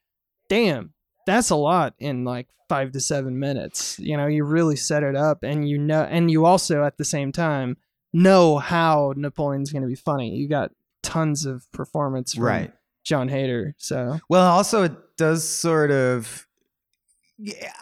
[0.49, 0.93] damn,
[1.27, 3.99] that's a lot in like five to seven minutes.
[3.99, 7.05] You know, you really set it up, and you know, and you also at the
[7.05, 7.77] same time
[8.13, 10.35] know how Napoleon's going to be funny.
[10.37, 10.71] You got
[11.03, 12.73] tons of performance from right.
[13.05, 13.75] Jon Heder.
[13.79, 16.47] So Well, also it does sort of.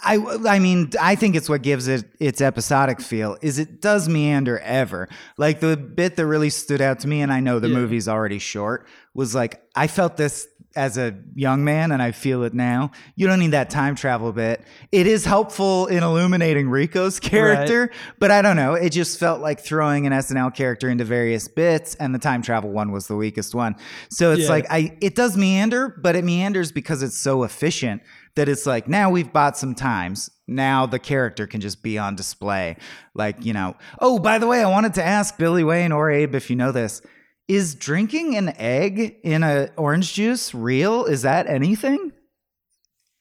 [0.03, 0.17] I
[0.49, 4.59] I mean I think it's what gives it its episodic feel is it does meander
[4.61, 7.75] ever like the bit that really stood out to me and I know the Yeah.
[7.77, 12.45] movie's already short was like I felt this as a young man and I feel
[12.45, 17.19] it now you don't need that time travel bit it is helpful in illuminating Rico's
[17.21, 21.49] character but I don't know it just felt like throwing an SNL character into various
[21.49, 23.75] bits and the time travel one was the weakest one
[24.11, 24.49] so it's Yeah.
[24.51, 28.03] like I it does meander, but it meanders because it's so efficient
[28.37, 30.31] that it's like now we've bought some times.
[30.47, 32.77] Now the character can just be on display.
[33.15, 36.35] Like, you know, oh, by the way, I wanted to ask Billy Wayne or Abe
[36.35, 37.03] if you know this.
[37.49, 41.05] Is drinking an egg in a orange juice real?
[41.05, 42.13] Is that anything?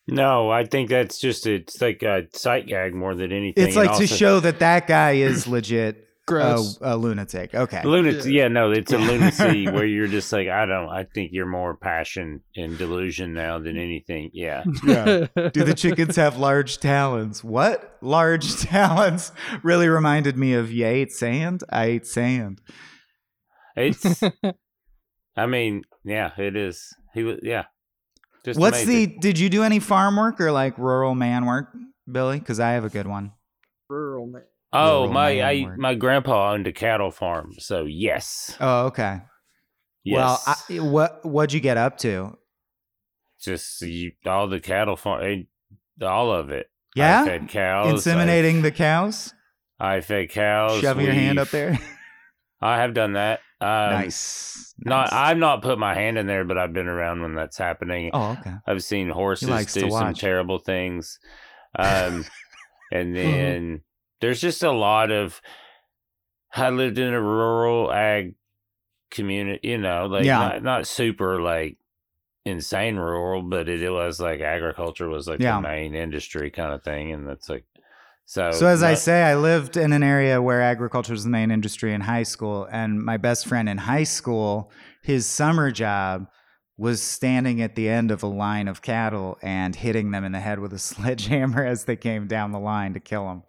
[0.08, 3.64] No, I think that's just it's like a sight gag more than anything.
[3.68, 6.78] It's and like to also- show that that guy is legit a, gross.
[6.82, 7.54] a lunatic.
[7.56, 7.82] Okay.
[7.84, 8.34] lunacy.
[8.34, 10.90] Yeah, no, it's a lunacy where you're just like, I don't.
[10.90, 14.30] I think you're more passion and delusion now than anything.
[14.34, 15.28] Yeah, Yeah.
[15.36, 17.44] Do the chickens have large talons?
[17.44, 17.98] What?
[18.02, 19.32] Large talons
[19.64, 21.64] really reminded me of you ate sand?
[21.72, 22.62] I ate sand.
[23.80, 24.22] It's.
[25.38, 26.94] I mean, yeah, it is.
[27.14, 27.40] He was.
[27.44, 27.66] Yeah.
[28.46, 29.14] Just What's amazing.
[29.16, 31.70] the did you do any farm work or like rural man work,
[32.10, 32.40] Billy?
[32.40, 33.32] Because I have a good one.
[33.90, 34.44] rural man.
[34.72, 35.34] Oh, rural my!
[35.36, 35.80] man I work?
[35.80, 39.22] my grandpa owned a cattle farm, so yes, Oh, okay.
[40.04, 40.16] yes.
[40.16, 42.38] Well, I, what what'd you get up to?
[43.42, 45.48] just you, all the cattle farm,
[46.02, 46.68] all of it.
[46.96, 47.26] I Yeah?
[47.26, 48.06] fed cows.
[48.06, 49.34] Inseminating the cows?
[49.80, 50.82] I, I fed cows.
[50.82, 51.80] Shoving your hand up there?
[52.62, 53.40] I have done that.
[53.62, 54.74] Um, nice.
[54.80, 55.14] Not, Nice.
[55.14, 58.12] I've not put my hand in there, but I've been around when that's happening.
[58.14, 58.54] Oh, okay.
[58.66, 61.20] I've seen horses do some terrible things.
[61.78, 62.26] Um,
[62.92, 63.82] and then
[64.22, 65.42] there's just a lot of.
[66.56, 68.36] I lived in a rural ag
[69.12, 70.40] community, you know, like Yeah.
[70.40, 71.78] not, not super like
[72.46, 75.58] insane rural, but it, it was like agriculture was like Yeah.
[75.58, 77.66] the main industry kind of thing, and that's like
[78.30, 78.52] so.
[78.52, 81.94] So as I say, I lived in an area where agriculture was the main industry
[81.96, 86.28] in high school, and my best friend in high school, his summer job
[86.78, 90.40] was standing at the end of a line of cattle and hitting them in the
[90.40, 93.42] head with a sledgehammer as they came down the line to kill them.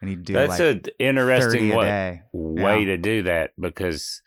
[0.00, 2.86] And he'd do that's like an interesting a way, way Yeah.
[2.86, 4.20] to do that because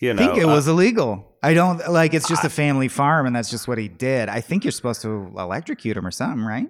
[0.00, 1.34] you I think it uh, was illegal.
[1.42, 4.28] I don't like it's just a family farm, and that's just what he did.
[4.28, 6.68] I think you're supposed to electrocute him or something, right?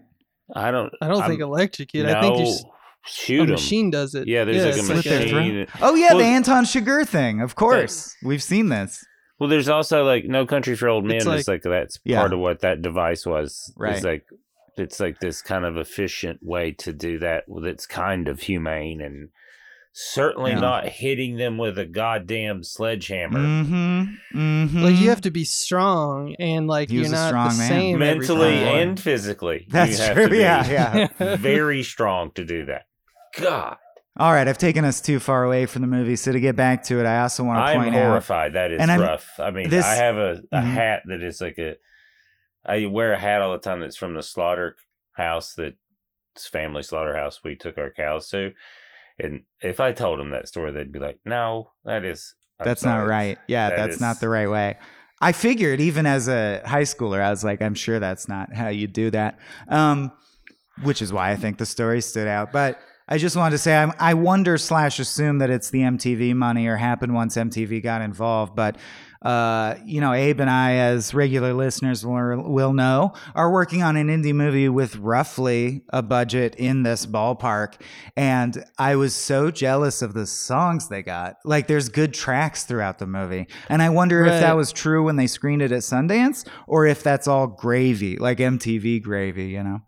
[0.54, 0.92] I don't.
[1.00, 2.06] I don't I'm- think electrocute.
[2.06, 3.50] no, I think you s- a shoot 'em.
[3.50, 4.28] machine does it.
[4.28, 5.66] Yeah, there's like a it's Slit their machine.
[5.66, 5.78] throat.
[5.82, 7.40] Oh yeah, Well- the Anton Chigurh thing.
[7.40, 9.04] Of course, we've seen this.
[9.38, 11.16] Well, there's also like No Country for Old Men.
[11.16, 12.18] It's It's like, that's Yeah.
[12.20, 13.72] part of what that device was.
[13.76, 13.96] Right.
[13.96, 14.24] It's like
[14.76, 17.44] it's like this kind of efficient way to do that.
[17.62, 19.30] That's kind of humane and
[19.92, 20.60] certainly Yeah.
[20.60, 23.38] not hitting them with a goddamn sledgehammer.
[23.38, 24.38] Mm-hmm.
[24.38, 24.78] Mm-hmm.
[24.82, 27.68] Like you have to be strong and like He you're not strong the man.
[27.68, 28.88] same every Mentally time.
[28.88, 30.24] and physically, That's you have true.
[30.24, 31.36] to be Yeah, yeah.
[31.36, 32.82] very strong to do that.
[33.38, 33.76] God,
[34.18, 36.82] All right, I've taken us too far away from the movie, so to get back
[36.84, 38.06] to it, I also want to I'm point out.
[38.08, 38.52] horrified.
[38.54, 39.28] That is And I'm- rough.
[39.38, 40.64] I mean, this- I have a, a Mhm.
[40.72, 41.76] hat that is like a.
[42.64, 45.74] I wear a hat all the time that's from the slaughterhouse that
[46.38, 48.52] family slaughterhouse we took our cows to,
[49.18, 52.84] and if I told them that story, they'd be like, "No, that is I'm That's
[52.84, 53.38] not right.
[53.48, 54.76] Yeah, That that's is- not the right way.
[55.20, 58.68] I figured, even as a high schooler, I was like, I'm sure that's not how
[58.68, 59.38] you do that.
[59.68, 60.10] Um,
[60.82, 62.50] which is why I think the story stood out.
[62.50, 66.34] But I just wanted to say, I'm, I wonder slash assume that it's the MTV
[66.34, 68.56] money or happened once MTV got involved.
[68.56, 68.76] But
[69.22, 73.96] uh, you know, Abe and I, as regular listeners will, will know, are working on
[73.96, 77.74] an indie movie with roughly a budget in this ballpark.
[78.16, 81.36] And I was so jealous of the songs they got.
[81.44, 83.46] Like, there's good tracks throughout the movie.
[83.68, 87.02] And I wonder if that was true when they screened it at Sundance or if
[87.02, 89.80] that's all gravy, like MTV gravy, you know?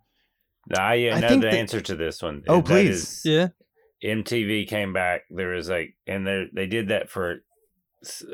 [0.78, 2.42] I uh, I know think the that- answer to this one.
[2.48, 3.02] Oh, That please.
[3.02, 3.48] is- Yeah.
[4.02, 5.22] MTV came back.
[5.30, 7.36] There was like, and they they did that for.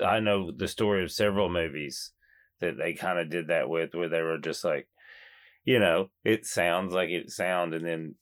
[0.05, 2.12] I know the story of several movies
[2.61, 4.87] that they kind of did that with, where they were just like,
[5.64, 8.14] you know, it sounds like it sound, and then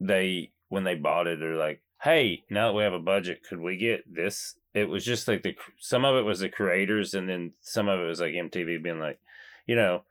[0.00, 3.60] they when they bought it, they're like, hey, now that we have a budget, could
[3.60, 7.28] we get this it was just like the some of it was the creators, and
[7.28, 9.18] then some of it was like MTV being like,
[9.66, 10.02] you know,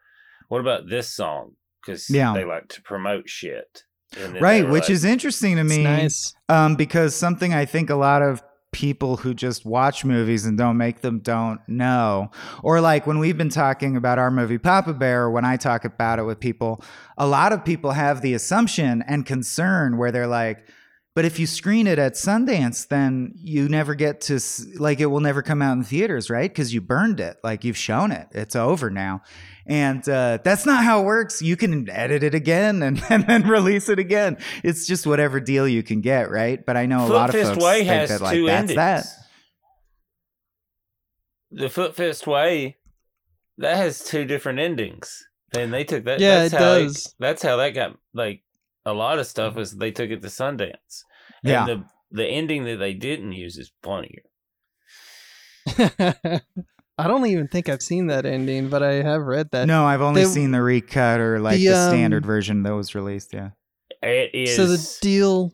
[0.48, 1.52] what about this song?
[1.82, 2.34] Because Yeah.
[2.34, 3.84] they like to promote shit,
[4.18, 5.84] And Right, which like- is interesting to It's me.
[5.84, 6.34] nice.
[6.50, 8.42] um, because something I think a lot of
[8.76, 12.30] people who just watch movies and don't make them don't know,
[12.62, 16.20] or like when we've been talking about our movie Papa Bear, when I talk about
[16.20, 16.84] it with people,
[17.18, 20.68] a lot of people have the assumption and concern where they're like,
[21.16, 24.40] but if you screen it at Sundance, then you never get to
[24.78, 26.52] like it will never come out in theaters, right?
[26.52, 29.22] Because you burned it, like you've shown it, it's over now,
[29.66, 31.42] and uh, that's not how it works.
[31.42, 34.38] You can edit it again and, and then release it again.
[34.64, 36.64] It's just whatever deal you can get, right?
[36.64, 38.46] But I know a Foot lot of Fist folks Way think has that like two
[38.46, 38.76] that's endings.
[38.76, 39.06] that.
[41.52, 42.76] The Foot Fist Way
[43.58, 45.28] that has two different endings.
[45.56, 46.20] And they took that.
[46.20, 47.16] Yeah, that's it how does.
[47.18, 48.42] that's how that got like
[48.86, 51.04] a lot of stuff is they took it to Sundance.
[51.44, 51.66] And Yeah.
[51.66, 54.22] the the ending that they didn't use is funnier.
[56.98, 59.68] I don't even think I've seen that ending, but I have read that.
[59.68, 62.74] No, I've only they- seen the recut or like the, the, um, standard version that
[62.74, 63.34] was released.
[63.34, 63.50] Yeah.
[64.02, 64.56] It is.
[64.56, 65.54] so the deal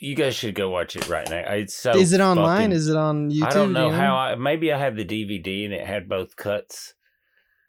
[0.00, 1.42] you guys should go watch it right now.
[1.52, 1.92] It's so.
[1.96, 2.62] is it online?
[2.70, 3.44] fucking- Is it on YouTube?
[3.46, 4.16] I don't know you how.
[4.16, 6.94] I maybe I have the DVD and it had both cuts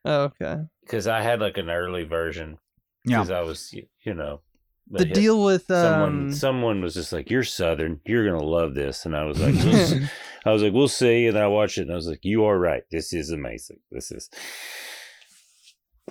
[0.06, 0.58] Oh, okay.
[0.82, 2.58] because I had like an early version
[3.06, 3.18] Yeah.
[3.18, 3.74] because I was
[4.04, 4.41] you know
[4.89, 7.99] The hit- deal with Someone, um, someone was just like, "You're Southern.
[8.06, 9.99] You're gonna love this," and I was like, we'll
[10.45, 12.58] "I was like, we'll see." And I watched it, and I was like, "You are
[12.60, 12.84] right.
[12.91, 13.80] This is amazing.
[13.91, 14.30] This is."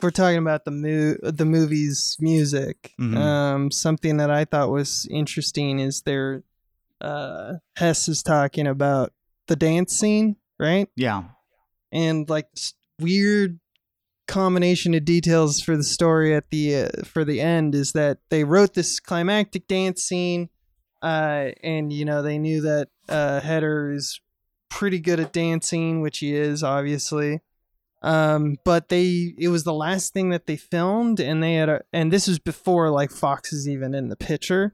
[0.03, 2.93] we're talking about the mo- the movie's music.
[3.01, 3.17] Mhm.
[3.17, 6.43] Um, something that I thought was interesting is there.
[7.01, 9.13] Uh, Hess is talking about
[9.49, 10.89] the dance scene, right?
[10.97, 11.25] Yeah.
[11.95, 12.47] and like
[13.01, 13.61] weird
[14.33, 18.45] combination of details for the story at the uh, for the end is that they
[18.45, 20.49] wrote this climactic dance scene
[21.03, 24.23] uh and you know they knew that uh Heder is
[24.71, 27.41] pretty good at dancing which he is obviously.
[28.01, 31.83] Um but they it was the last thing that they filmed and they had a
[31.93, 34.73] and this was before like fox is even in the picture.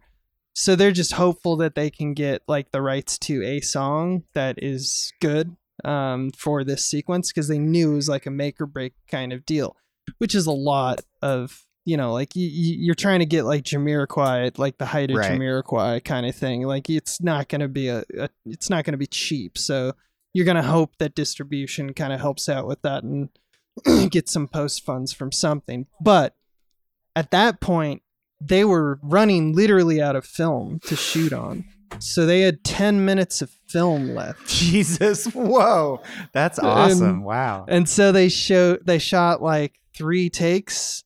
[0.54, 4.62] So they're just hopeful that they can get like the rights to a song that
[4.62, 8.66] is good um, for this sequence because they knew it was like a make or
[8.66, 9.76] break kind of deal,
[10.18, 14.48] which is a lot of you know like you, you're trying to get like Jamiroquai
[14.48, 15.32] at like the height of Right.
[15.32, 16.62] Jamiroquai kind of thing.
[16.62, 19.56] Like it's not going to be a, a it's not going to be cheap.
[19.58, 19.92] So
[20.34, 23.30] you're going to hope that distribution kind of helps out with that and
[24.10, 25.86] get some post funds from something.
[26.00, 26.34] But
[27.16, 28.02] at that point,
[28.40, 31.64] they were running literally out of film to shoot on.
[32.00, 34.46] So they had 10 minutes of film left.
[34.48, 35.26] Jesus.
[35.26, 36.00] Whoa.
[36.32, 37.24] That's awesome.
[37.24, 37.64] wow.
[37.68, 41.04] And so they show they shot like three takes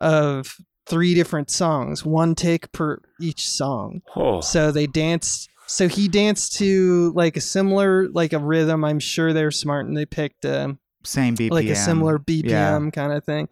[0.00, 0.56] of
[0.86, 4.02] three different songs, one take per each song.
[4.16, 8.84] Oh, So they danced so he danced to like a similar like a rhythm.
[8.84, 11.50] I'm sure they're smart and they picked um Same BPM.
[11.52, 12.44] like a similar BPM
[12.86, 12.90] Yeah.
[12.90, 13.48] kind of thing.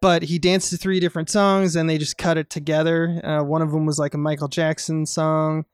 [0.00, 3.20] But he danced to three different songs and they just cut it together.
[3.24, 5.64] Uh, one of them was like a Michael Jackson song.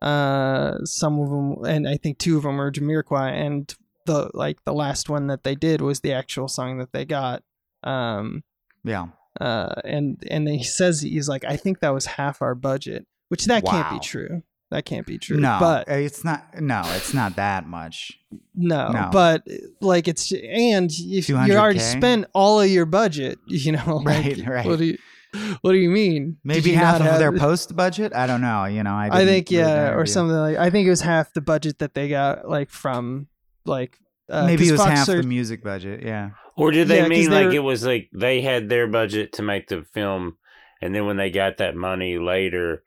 [0.00, 3.32] Uh, some of them, and I think two of them were Jamiroquai.
[3.32, 3.74] And
[4.06, 7.42] the like the last one that they did was the actual song that they got.
[7.82, 8.42] Um,
[8.84, 9.08] Yeah.
[9.40, 13.44] uh, and and he says he's like, I think that was half our budget, which
[13.46, 14.42] that can't be true.
[14.70, 15.38] That can't be true.
[15.38, 16.60] No, but it's not.
[16.60, 18.12] No, it's not that much.
[18.54, 19.08] No, No.
[19.10, 19.42] but
[19.80, 24.46] like it's and if you already spent all of your budget, you know, like, Right,
[24.46, 24.66] right.
[24.66, 24.98] What do you
[25.60, 26.38] what do you mean?
[26.44, 28.14] Maybe you half of have- their post budget.
[28.14, 28.64] I don't know.
[28.64, 29.08] You know, I.
[29.12, 30.06] I think yeah, or interview.
[30.12, 30.56] something like.
[30.56, 33.28] I think it was half the budget that they got like from
[33.64, 33.98] like.
[34.30, 36.02] Uh, Maybe 'cause it was Fox half the music budget.
[36.02, 36.30] Yeah.
[36.56, 39.42] or did they Yeah, 'cause mean like it was like they had their budget to
[39.42, 40.36] make the film,
[40.82, 42.82] and then when they got that money later,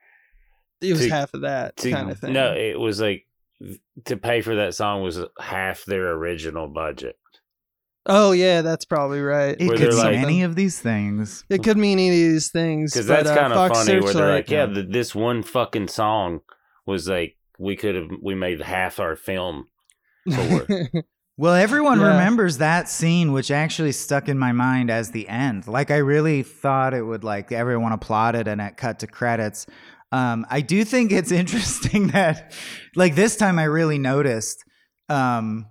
[0.81, 2.33] It was to- half of that to, kind of thing.
[2.33, 3.25] no, it was like
[4.05, 7.15] to pay for that song was half their original budget.
[8.07, 9.55] Oh yeah, that's probably right.
[9.59, 11.43] It Where could they're mean like- any of these things.
[11.49, 12.93] It could mean any of these things.
[12.93, 15.43] Because that's uh, kind of Fox funny where they're Searchlight- like, yeah, th this one
[15.43, 16.41] fucking song
[16.85, 19.67] was like we could have we made half our film.
[20.33, 20.65] for
[21.37, 22.07] Well, everyone Yeah.
[22.09, 25.67] remembers that scene, which actually stuck in my mind as the end.
[25.67, 29.65] Like, I really thought it would, like, everyone applauded and it cut to credits.
[30.11, 32.53] Um, I do think it's interesting that,
[32.95, 34.63] like, this time I really noticed
[35.09, 35.65] um,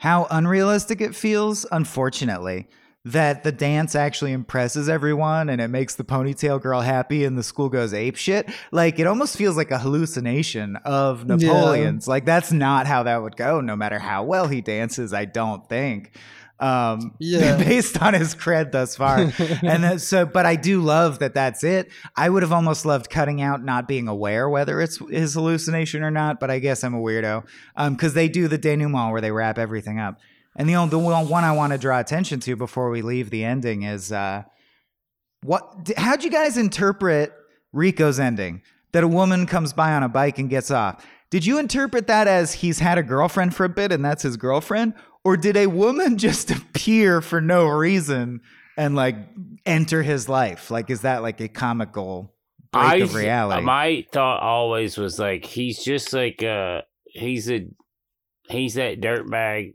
[0.00, 2.66] how unrealistic it feels, unfortunately,
[3.04, 7.42] that the dance actually impresses everyone and it makes the ponytail girl happy and the
[7.42, 8.50] school goes ape shit.
[8.72, 12.08] Like, it almost feels like a hallucination of Napoleon's.
[12.08, 15.68] Like, that's not how that would go, no matter how well he dances, I don't
[15.68, 16.16] think.
[16.60, 17.56] Um, Yeah.
[17.56, 19.18] based on his cred thus far.
[19.62, 21.90] and then, so, but I do love that that's it.
[22.16, 26.10] I would have almost loved cutting out not being aware whether it's his hallucination or
[26.10, 27.46] not, but I guess I'm a weirdo.
[27.76, 30.18] Um, cause they do the denouement where they wrap everything up.
[30.56, 33.30] And the only the one one I want to draw attention to before we leave
[33.30, 34.42] the ending is, uh,
[35.42, 37.32] what, how'd you guys interpret
[37.72, 38.62] Rico's ending?
[38.92, 41.06] That a woman comes by on a bike and gets off.
[41.30, 44.36] Did you interpret that as he's had a girlfriend for a bit and that's his
[44.36, 44.94] girlfriend?
[45.24, 48.40] Or did a woman just appear for no reason
[48.76, 49.16] and like
[49.66, 50.70] enter his life?
[50.70, 52.34] Like, is that like a comical
[52.72, 53.64] break I of reality?
[53.64, 57.66] my thought always was like he's just like uh he's a
[58.48, 59.74] he's that dirtbag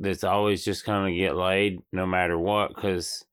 [0.00, 3.24] that's always just gonna get laid no matter what because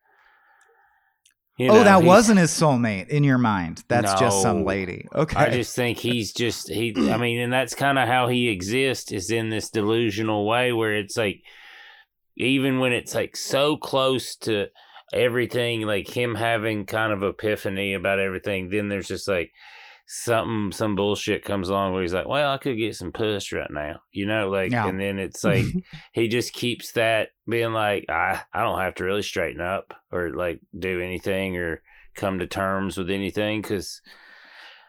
[1.70, 3.84] oh, that wasn't his soulmate in your mind.
[3.88, 5.08] That's just some lady.
[5.14, 5.36] Okay.
[5.36, 6.94] I just think he's just he.
[7.12, 10.96] I mean, and that's kind of how he exists is in this delusional way where
[10.96, 11.44] it's like,
[12.38, 14.68] even when it's like so close to
[15.14, 19.52] everything, like him having kind of epiphany about everything, then there's just like
[20.14, 23.72] something, some bullshit comes along where he's like, well, I could get some puss right
[23.72, 24.88] now, you know, like, Yeah.
[24.88, 25.64] and then it's like
[26.12, 30.32] he just keeps that being like, I, I don't have to really straighten up or
[30.32, 31.82] like do anything or
[32.14, 34.02] come to terms with anything because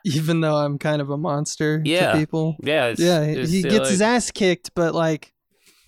[0.04, 2.12] Even though I'm kind of a monster Yeah.
[2.12, 2.56] to people.
[2.60, 5.32] yeah, it's, yeah, it's he gets his ass kicked, but like,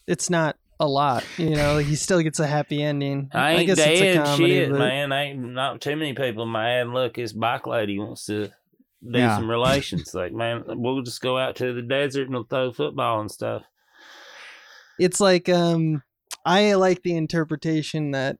[0.06, 1.24] it's not a lot.
[1.38, 3.30] You know, like he still gets a happy ending.
[3.34, 5.12] I ain't guess it's a dead comedy, shit, but- man.
[5.12, 6.86] Ain't not too many people mad.
[6.88, 8.50] Look, this bike lady wants to
[9.10, 9.36] do Yeah.
[9.36, 10.14] some relations.
[10.14, 13.62] like, man, we'll just go out to the desert and we'll throw football and stuff.
[14.98, 16.02] It's like um,
[16.44, 18.38] I like the interpretation that,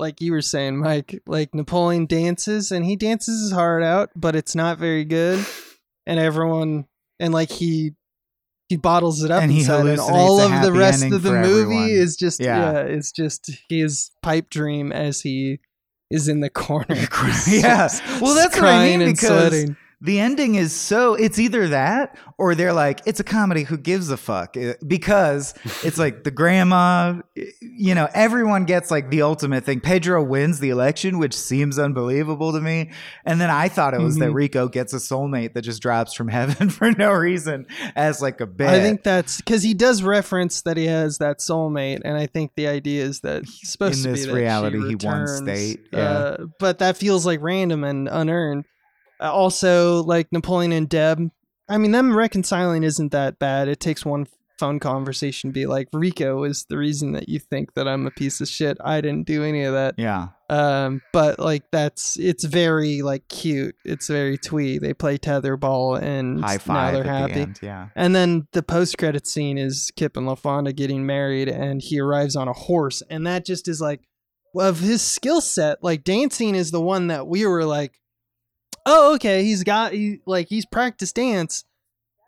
[0.00, 4.34] like you were saying, Mike, like Napoleon dances and he dances his heart out, but
[4.36, 5.44] it's not very good,
[6.06, 6.86] and everyone
[7.20, 7.92] and like he.
[8.70, 11.62] He bottles it up And he inside, and all of the rest of the movie
[11.62, 11.88] everyone.
[11.88, 12.72] is just Yeah.
[12.72, 15.58] yeah, it's just his pipe dream as he
[16.10, 16.86] is in the corner.
[17.48, 17.88] yeah.
[18.20, 19.76] Well, that's what I mean because sweating.
[20.00, 24.10] The ending is so it's either that or they're like it's a comedy who gives
[24.10, 27.20] a fuck because it's like the grandma
[27.60, 32.52] you know everyone gets like the ultimate thing pedro wins the election which seems unbelievable
[32.52, 32.90] to me
[33.24, 34.34] and then i thought it was that Mhm.
[34.34, 38.46] rico gets a soulmate that just drops from heaven for no reason as like a
[38.46, 42.26] bit I think that's because he does reference that he has that soulmate, and I
[42.26, 44.96] think the idea is that he's supposed In to this be that reality, she he
[45.06, 45.98] won state, yeah.
[45.98, 48.64] Uh, but that feels like random and unearned.
[49.20, 51.30] Uh, also, like Napoleon and Deb,
[51.68, 53.68] I mean, them reconciling isn't that bad.
[53.68, 54.26] It takes one
[54.58, 58.10] phone conversation to be like, Rico is the reason that you think that I'm a
[58.10, 58.76] piece of shit.
[58.84, 59.94] I didn't do any of that.
[59.96, 63.76] yeah Um, but like that's it's very like cute.
[63.84, 64.78] It's very twee.
[64.78, 67.32] They play tetherball and high now five they're at happy.
[67.34, 71.48] the end yeah And then the post credit scene is Kip and LaFonda getting married,
[71.48, 74.00] and he arrives on a horse, and that just is like
[74.58, 75.84] of his skill set.
[75.84, 78.00] Like dancing is the one that we were like,
[78.88, 81.64] oh okay, he's got he like he's practiced dance.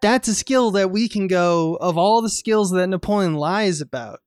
[0.02, 4.20] That's a skill that we can go of all the skills that Napoleon lies about.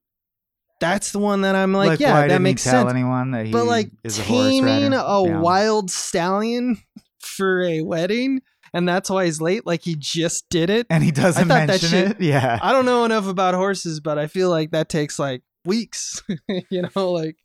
[0.79, 2.89] That's the one that I'm like, yeah, why that makes sense.
[2.91, 5.39] anyone that he but like is a horse taming a Yeah.
[5.39, 6.77] wild stallion
[7.19, 8.41] for a wedding,
[8.73, 9.65] and that's why he's late.
[9.65, 10.85] Like he just did it.
[10.89, 14.27] and he doesn't mention shit- it yeah I don't know enough about horses, but I
[14.27, 16.21] feel like that takes like weeks.
[16.69, 17.37] you know, like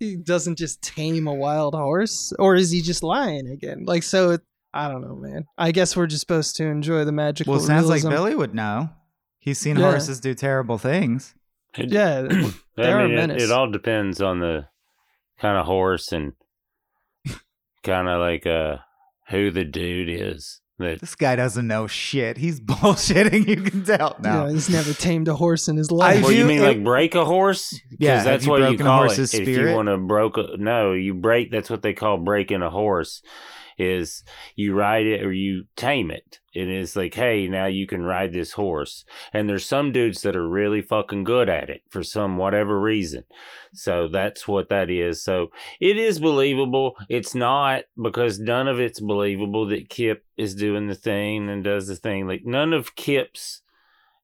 [0.00, 3.84] he doesn't just tame a wild horse, or is he just lying again?
[3.86, 4.40] Like so, it,
[4.74, 5.44] I don't know, man.
[5.56, 7.52] I guess we're just supposed to enjoy the magical.
[7.54, 8.88] well it sounds like billy would know
[9.38, 9.90] he's seen Yeah.
[9.90, 11.34] horses do terrible things
[11.78, 14.66] It- Yeah, I They're mean, it, it all depends on the
[15.38, 16.32] kind of horse and
[17.82, 18.76] kind of like uh
[19.28, 20.60] who the dude is.
[20.80, 22.36] That This guy doesn't know shit.
[22.36, 23.46] He's bullshitting.
[23.46, 24.46] You can tell now.
[24.46, 26.22] yeah, he's never tamed a horse in his I life.
[26.22, 27.70] well, you do- mean like break a horse?
[27.70, 29.42] 'Cause Yeah, have that's you what you broken a call horse's it.
[29.42, 29.74] If you spirit?
[29.76, 31.50] want to broke a, no, you break.
[31.50, 33.22] That's what they call breaking a horse.
[33.80, 34.22] Is
[34.56, 36.38] you ride it or you tame it.
[36.52, 39.04] It is like, hey, now you can ride this horse.
[39.32, 43.24] And there's some dudes that are really fucking good at it for some whatever reason.
[43.72, 45.22] So that's what that is.
[45.22, 45.50] So
[45.80, 46.96] it is believable.
[47.08, 51.86] It's not because none of it's believable that Kip is doing the thing and does
[51.86, 52.26] the thing.
[52.26, 53.62] Like none of Kip's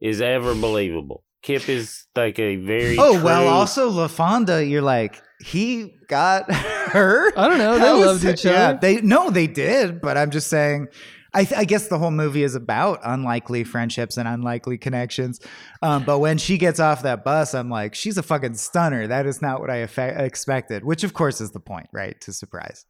[0.01, 1.23] is ever believable.
[1.43, 3.43] Kip is like a very oh well.
[3.43, 7.33] true- Also, LaFonda, you're like he got her.
[7.39, 7.75] I don't know.
[7.75, 8.79] They How is loved it- each yeah, other.
[8.81, 10.01] They no, they did.
[10.01, 10.89] But I'm just saying.
[11.35, 15.39] I, th- I guess the whole movie is about unlikely friendships and unlikely connections.
[15.83, 19.07] Um, but when she gets off that bus, I'm like, she's a fucking stunner.
[19.07, 20.83] That is not what I effe- expected.
[20.83, 22.19] Which, of course, is the point, right?
[22.23, 22.87] To surprise.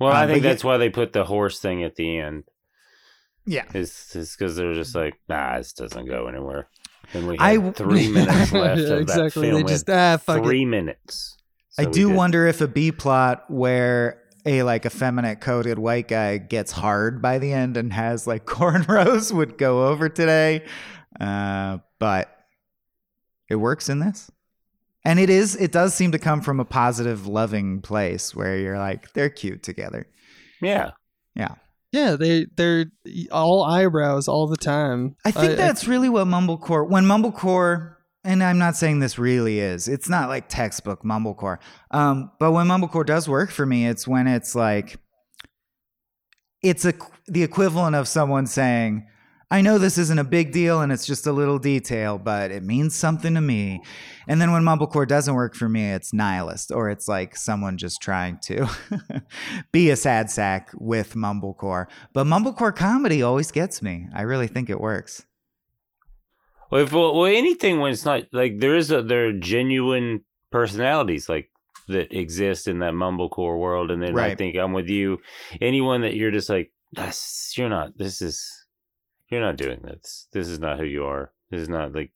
[0.00, 2.18] Well, Um, I but think yeah- that's why they put the horse thing at the
[2.18, 2.44] end.
[3.44, 3.64] Yeah.
[3.74, 6.68] Is is because they're just like, nah, this doesn't go anywhere.
[7.12, 9.50] And we I had three minutes left Yeah, of exactly.
[9.50, 9.62] that film.
[9.66, 10.66] They just ah fuck three it.
[10.66, 11.35] minutes.
[11.78, 15.78] I So we do did- wonder if a B plot where a like effeminate coated
[15.78, 20.64] white guy gets hard by the end and has like cornrows would go over today.
[21.20, 22.28] Uh, but
[23.48, 24.30] it works in this.
[25.04, 28.78] And it is it does seem to come from a positive, loving place where you're
[28.78, 30.06] like, they're cute together.
[30.62, 30.92] Yeah.
[31.34, 31.54] Yeah,
[31.92, 32.86] Yeah, they they're
[33.30, 35.16] all eyebrows all the time.
[35.24, 37.95] I think that's really what Mumblecore when Mumblecore
[38.26, 39.86] and I'm not saying this really is.
[39.86, 41.58] It's not like textbook Mumblecore.
[41.92, 44.98] Um, but when Mumblecore does work for me, it's when it's like
[46.62, 46.92] it's a
[47.28, 49.06] the equivalent of someone saying,
[49.48, 52.64] I know this isn't a big deal and it's just a little detail, but it
[52.64, 53.80] means something to me.
[54.26, 58.02] And then when Mumblecore doesn't work for me, it's nihilist, or it's like someone just
[58.02, 58.68] trying to
[59.72, 61.86] be a sad sack with Mumblecore.
[62.12, 64.08] But Mumblecore comedy always gets me.
[64.12, 65.25] I really think it works.
[66.70, 70.24] Well, if, well, well, anything when it's not like there is a there are genuine
[70.50, 71.50] personalities like
[71.88, 75.18] that exist in that mumblecore world, and then I think I'm with you.
[75.60, 77.96] Anyone that you're just like, that's you're not.
[77.96, 78.66] This is
[79.28, 80.28] you're not doing this.
[80.32, 81.32] This is not who you are.
[81.50, 82.12] This is not like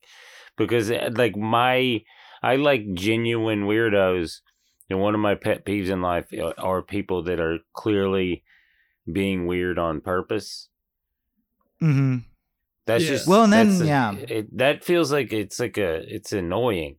[0.56, 2.02] because uh, like my
[2.42, 4.40] I like genuine weirdos,
[4.88, 8.42] and one of my pet peeves in life uh, are people that are clearly
[9.10, 10.68] being weird on purpose.
[11.80, 12.29] hmm
[12.86, 13.10] That's Yeah.
[13.10, 14.12] just Well, and then, a- yeah.
[14.14, 16.96] it, that feels like it's like a it's annoying.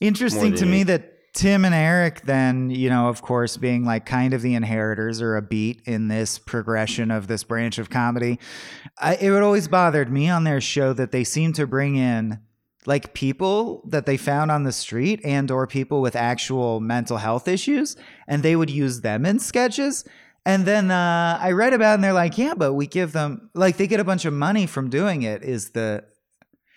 [0.00, 4.06] Interesting to me any- that Tim and Eric, then, you know, of course, being like
[4.06, 8.38] kind of the inheritors or a beat in this progression of this branch of comedy,
[8.98, 12.40] I, it would always bothered me on their show that they seem to bring in
[12.86, 17.46] like people that they found on the street and or people with actual mental health
[17.46, 20.04] issues and they would use them in sketches
[20.48, 23.50] and then uh, i read about it and they're like yeah but we give them
[23.54, 26.02] like they get a bunch of money from doing it is the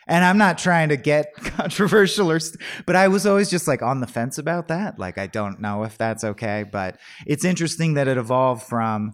[0.07, 3.81] and I'm not trying to get controversial or, st- but I was always just like
[3.81, 4.99] on the fence about that.
[4.99, 9.13] Like, I don't know if that's okay, but it's interesting that it evolved from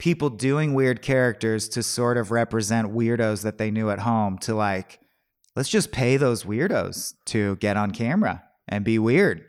[0.00, 4.54] people doing weird characters to sort of represent weirdos that they knew at home to
[4.54, 4.98] like,
[5.54, 9.44] let's just pay those weirdos to get on camera and be weird.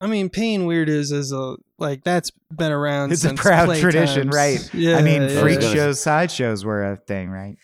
[0.00, 3.12] I mean, paying weirdos is a like that's been around.
[3.12, 4.34] It's a since proud tradition, times.
[4.36, 4.74] right?
[4.74, 5.72] Yeah, I mean, yeah, freak yeah.
[5.72, 7.56] shows, sideshows were a thing, right?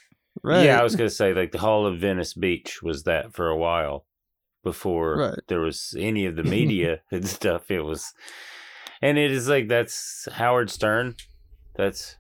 [0.43, 0.65] Right.
[0.65, 3.57] Yeah, I was gonna say like the Hall of Venice Beach was that for a
[3.57, 4.07] while
[4.65, 5.39] before Right.
[5.49, 7.71] there was any of the media and stuff.
[7.71, 8.13] It was,
[9.03, 11.17] and it is like that's Howard Stern.
[11.77, 12.17] That's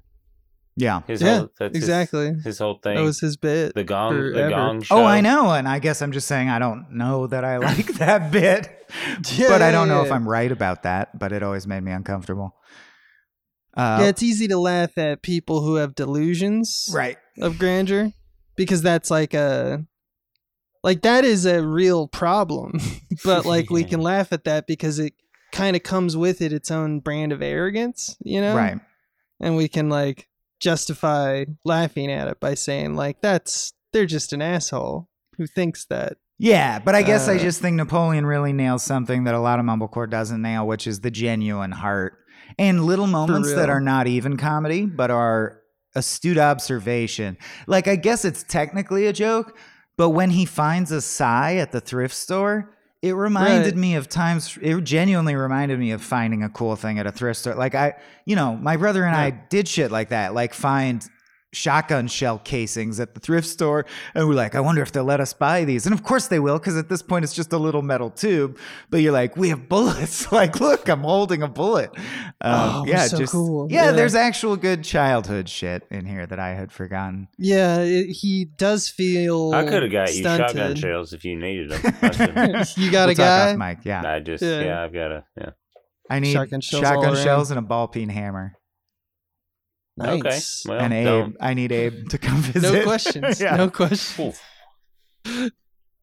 [0.76, 1.02] Yeah.
[1.06, 2.34] his Yeah, whole that's his- exactly.
[2.44, 2.96] his, whole thing.
[2.96, 3.74] That was his bit.
[3.74, 4.96] the gong the gong show.
[4.96, 5.50] Oh, I know.
[5.50, 8.68] And I guess I'm just saying I don't know that I like that bit.
[9.32, 10.12] Yeah, but I don't know if.
[10.12, 12.56] I'm right about that, but it always made me uncomfortable.
[13.74, 17.16] Uh, yeah, it's easy to laugh at people who have delusions right.
[17.40, 18.12] of grandeur
[18.54, 19.86] because that's like a
[20.82, 22.78] like that is a real problem.
[23.24, 25.14] but like we can laugh at that because it
[25.52, 28.54] kind of comes with it its own brand of arrogance, you know?
[28.56, 28.78] Right.
[29.40, 30.28] And we can like
[30.62, 36.16] justify laughing at it by saying like that's they're just an asshole who thinks that.
[36.38, 39.58] Yeah, but I guess I Uh, just think Napoleon really nails something that a lot
[39.58, 42.14] of mumblecore doesn't nail, which is the genuine heart
[42.58, 45.60] and little moments that are not even comedy, but are
[45.94, 47.36] astute observation.
[47.66, 49.58] Like I guess it's technically a joke,
[49.96, 53.76] but when he finds a sigh at the thrift store, it reminded Right.
[53.76, 54.56] me of times.
[54.62, 57.54] It genuinely reminded me of finding a cool thing at a thrift store.
[57.54, 57.94] Like I,
[58.24, 60.34] you know, my brother and I did shit like that.
[60.34, 61.04] Like find
[61.52, 63.84] shotgun shell casings at the thrift store
[64.14, 66.38] and we're like i wonder if they'll let us buy these and of course they
[66.40, 68.56] will because at this point it's just a little metal tube
[68.88, 71.90] but you're like we have bullets like look i'm holding a bullet
[72.40, 73.68] um, Oh, yeah so just cool.
[73.70, 73.92] yeah, Yeah.
[73.92, 78.88] there's actual good childhood shit in here that i had forgotten Yeah, it, he does
[78.88, 81.82] feel I could have got you shotgun shells if you needed them.
[82.76, 83.56] You got We'll a talk off guy?
[83.56, 84.60] mic yeah I just Yeah.
[84.62, 84.82] yeah.
[84.84, 85.50] I've got a yeah.
[86.08, 88.54] i need Shotgun shells shotgun shells and a ball peen hammer
[90.02, 90.66] Nice.
[90.66, 90.74] Okay.
[90.74, 93.40] Well, and abe don't- i need abe to come visit No questions.
[93.40, 93.56] Yeah.
[93.56, 94.18] No questions.
[95.26, 95.50] Oof.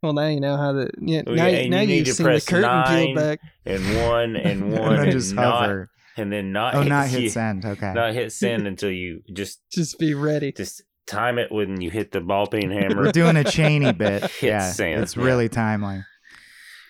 [0.02, 0.90] Well, now you know how to.
[1.02, 3.16] Yeah, Oh, now, yeah, now you need you've to seen the press curtain nine.
[3.16, 3.40] back.
[3.66, 6.90] and one and and one then and just not hover and then not oh hit,
[6.90, 10.52] not hit you- send okay not hit send until you just Just be ready.
[10.54, 12.96] just time it when you hit the ball peen hammer.
[13.04, 16.04] we're doing a Cheney bit Hit yeah send, it's really timely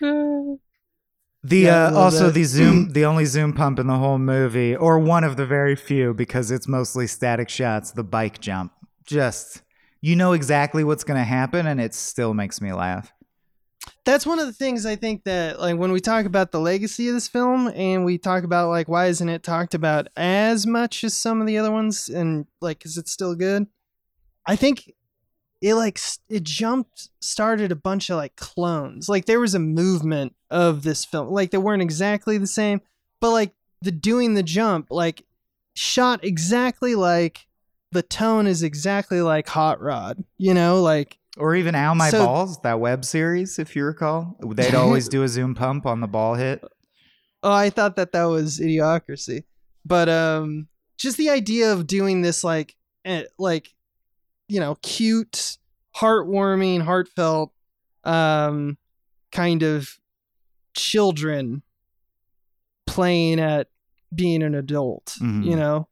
[1.42, 2.34] The Yeah, uh, also that.
[2.34, 5.74] the zoom, the only zoom pump in the whole movie, or one of the very
[5.76, 7.92] few, because it's mostly static shots.
[7.92, 8.72] The bike jump,
[9.06, 9.62] just
[10.02, 13.12] you know exactly what's going to happen, and it still makes me laugh.
[14.04, 17.08] That's one of the things I think that, like, when we talk about the legacy
[17.08, 21.04] of this film and we talk about, like, why isn't it talked about as much
[21.04, 23.66] as some of the other ones and, like, is it still good?
[24.46, 24.92] I think
[25.60, 25.98] it like
[26.28, 29.08] it jumped started a bunch of like clones.
[29.08, 31.28] Like there was a movement of this film.
[31.28, 32.80] Like they weren't exactly the same,
[33.20, 33.52] but like
[33.82, 35.24] the doing the jump like
[35.74, 37.46] shot exactly like
[37.92, 40.24] the tone is exactly like Hot Rod.
[40.38, 44.36] You know, like Or even Ow My So- Balls, that web series, if you recall.
[44.40, 46.62] They'd always do a zoom pump on the ball hit.
[47.42, 49.44] Oh, I thought that that was idiocracy,
[49.86, 53.72] but um, just the idea of doing this like, eh, like,
[54.50, 55.58] you know, cute,
[55.96, 57.52] heartwarming, heartfelt,
[58.04, 58.76] um,
[59.30, 59.98] kind of
[60.74, 61.62] children
[62.86, 63.68] playing at
[64.14, 65.16] being an adult.
[65.20, 65.44] Mhm.
[65.44, 65.88] You know,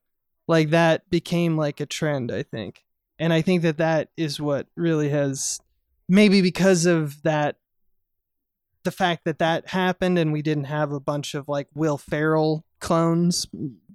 [0.49, 2.85] like that became like a trend, I think,
[3.19, 5.61] and I think that that is what really has
[6.09, 7.57] maybe because of that
[8.85, 12.65] the fact that that happened and we didn't have a bunch of like Will Ferrell
[12.81, 13.47] clones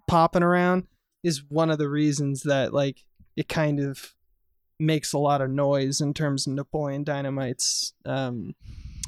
[0.07, 0.87] popping around
[1.23, 2.99] is one of the reasons that like
[3.35, 4.13] it kind of
[4.79, 8.55] makes a lot of noise in terms of Napoleon Dynamite's um,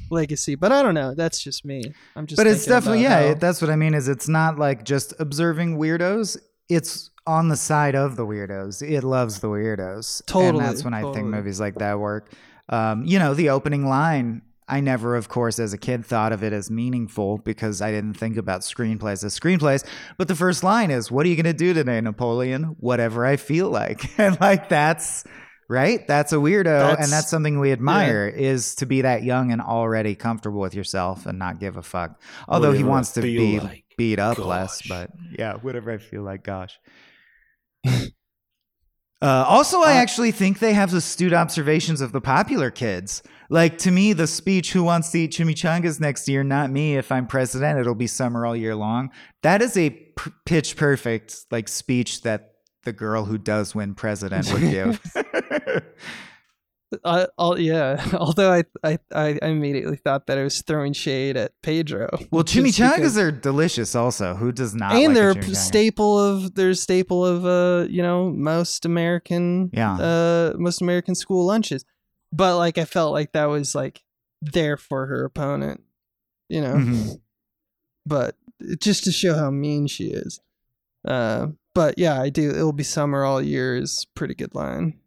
[0.10, 0.56] legacy.
[0.56, 1.14] But I don't know.
[1.16, 1.82] That's just me.
[2.16, 2.38] I'm just.
[2.38, 5.78] but it's definitely yeah how- that's what i mean is it's not like just observing
[5.78, 6.38] weirdos
[6.70, 10.94] it's on the side of the weirdos it loves the weirdos and Totally, that's when
[10.94, 12.32] i think movies like that work
[12.70, 16.44] um, you know the opening line i never of course as a kid thought of
[16.44, 19.84] it as meaningful because i didn't think about screenplays as screenplays
[20.18, 23.36] but the first line is what are you going to do today napoleon whatever i
[23.38, 25.24] feel like and like that's
[25.70, 26.08] right?
[26.08, 29.62] That's a weirdo That's- and that's something we admire is to be that young and
[29.62, 32.20] already comfortable with yourself and not give a fuck.
[32.48, 33.86] Although he Whatever I wants to be like.
[33.98, 35.10] beat up less but
[35.40, 36.78] yeah whatever i feel like gosh.
[39.22, 43.24] Uh, also i Uh, actually think they have astute observations of the popular kids.
[43.50, 46.44] Like to me the speech who wants to eat chimichangas next year?
[46.44, 46.98] Not me.
[46.98, 49.12] If i'm president it'll be summer all year long.
[49.42, 52.55] That is a p- pitch perfect like speech that
[52.86, 55.02] the girl who does win president would give
[57.04, 58.02] Uh, all, yeah.
[58.14, 62.08] Although I, I I immediately thought that I was throwing shade at Pedro.
[62.32, 66.18] well just because- chimichangas are delicious also who does not and like they're a staple
[66.18, 69.96] of they're staple of uh you know most American Yeah.
[69.96, 71.84] uh most American school lunches.
[72.32, 74.02] But like I felt like that was like
[74.42, 75.82] there for her opponent,
[76.50, 76.76] you know.
[76.76, 77.20] Mhm.
[78.06, 78.36] But
[78.80, 80.40] just to show how mean she is.
[81.04, 82.50] Uh, but yeah, I do.
[82.50, 85.00] It'll be summer all year is pretty good line,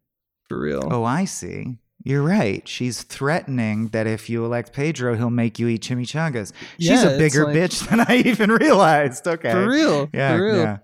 [0.47, 0.87] for real.
[0.89, 1.79] Oh, I see.
[2.05, 2.65] You're right.
[2.65, 6.53] She's threatening that if you elect Pedro, he'll make you eat chimichangas.
[6.79, 9.27] She's Yeah, a bigger like- bitch than I even realized.
[9.27, 9.51] Okay.
[9.51, 10.37] For real, Yeah.
[10.37, 10.55] for real.
[10.55, 10.77] Yeah.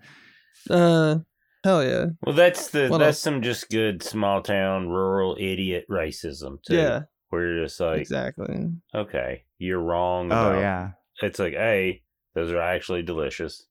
[0.69, 1.19] Uh,
[1.63, 3.21] hell yeah, Well, that's the What that's else?
[3.21, 6.75] some just good small town rural idiot racism too.
[6.75, 8.71] yeah, where you're just like, exactly.
[8.93, 10.31] okay, you're wrong.
[10.33, 10.89] Oh, about- yeah.
[11.21, 12.01] It's like, hey,
[12.33, 13.65] those are actually delicious.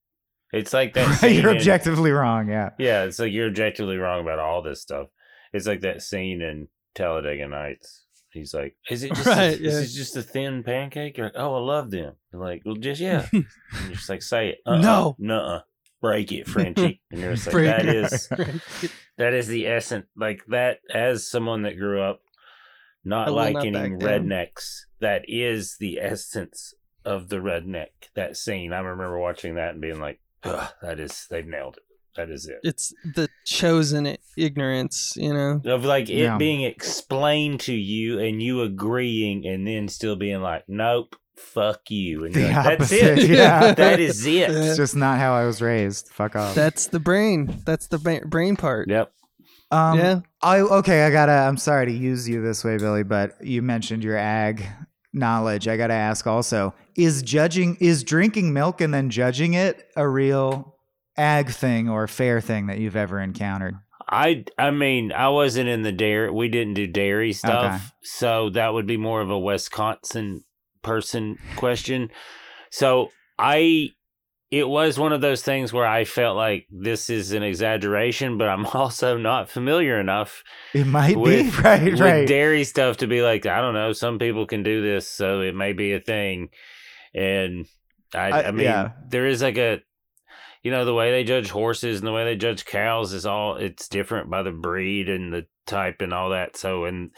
[0.55, 1.23] It's like that.
[1.31, 2.49] You're in- objectively wrong.
[2.49, 2.71] Yeah.
[2.79, 5.09] Yeah, it's like you're objectively wrong about all this stuff.
[5.53, 8.05] It's like that scene in Talladega Nights.
[8.31, 9.71] He's like, "Is it just Right, a, yeah.
[9.71, 12.75] is it just a thin pancake?" You're like, "Oh, I love them." You're like, "Well,
[12.77, 13.45] just yeah." and
[13.85, 15.17] you're just like, "Say it." Uh-uh, No.
[15.19, 15.61] nuh
[16.01, 17.01] break it, Frenchie.
[17.11, 17.97] And you're just like, Break "That it.
[17.97, 18.29] is
[19.19, 22.21] that is the essence." Like that, as someone that grew up
[23.05, 26.75] not I will not liking rednecks, that is the essence
[27.05, 27.89] of the redneck.
[28.17, 31.83] That scene, I remember watching that and being like, Ugh, "That is they've nailed it.
[32.17, 35.61] That is it." it's the chosen ignorance, you know.
[35.65, 36.37] of like it Yeah.
[36.39, 42.25] being explained to you and you agreeing and then still being like nope fuck you
[42.25, 43.19] and The like, that's opposite.
[43.19, 43.75] it Yeah.
[43.83, 46.09] that is it It's just not how I was raised.
[46.13, 46.55] Fuck off.
[46.55, 47.63] That's the brain.
[47.67, 48.89] That's the ba- brain part.
[48.89, 49.11] yep
[49.71, 50.21] um, yeah.
[50.41, 51.05] I okay.
[51.05, 51.33] I gotta.
[51.33, 54.65] I'm sorry to use you this way, Billy, but you mentioned your ag
[55.13, 55.67] knowledge.
[55.67, 60.77] I gotta ask also: Is judging, is drinking milk and then judging it a real
[61.17, 63.75] ag thing or fair thing that you've ever encountered?
[64.07, 67.85] i i mean i wasn't in the dairy we didn't do dairy stuff Okay.
[68.03, 70.45] so that would be more of a wisconsin
[70.83, 72.11] person question
[72.71, 73.89] so i
[74.51, 78.47] it was one of those things where i felt like this is an exaggeration but
[78.49, 80.43] i'm also not familiar enough
[80.75, 82.29] It might With- be right, with right.
[82.29, 83.93] dairy stuff to be like I don't know.
[83.95, 86.51] Some people can do this, so it may be a thing.
[87.15, 87.67] And
[88.15, 88.93] I, I- I, mean, yeah.
[89.09, 89.81] there is like a,
[90.63, 93.57] you know, the way they judge horses and the way they judge cows is all
[93.57, 96.57] it's different by the breed and the type and all that.
[96.57, 97.11] So and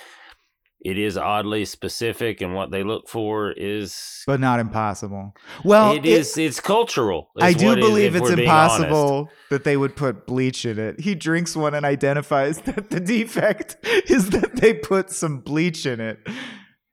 [0.80, 5.34] it is oddly specific, and what they look for is but not impossible.
[5.64, 7.30] Well, it is it's cultural.
[7.40, 8.42] I do it is, believe it's we're honest.
[8.42, 11.00] impossible that they would put bleach in it.
[11.00, 13.76] He drinks one and identifies that the defect
[14.08, 16.18] is that they put some bleach in it.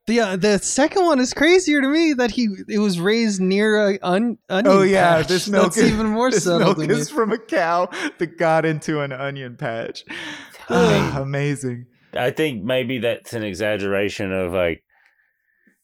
[0.05, 3.91] The uh, the second one is crazier to me that he it was raised near
[3.91, 5.27] a un, onion Oh yeah, patch.
[5.27, 8.37] this milk That's is, even more this subtle milk to is from a cow that
[8.37, 10.03] got into an onion patch.
[10.67, 11.85] I mean- Ah, amazing.
[12.15, 14.83] I think maybe that's an exaggeration of like,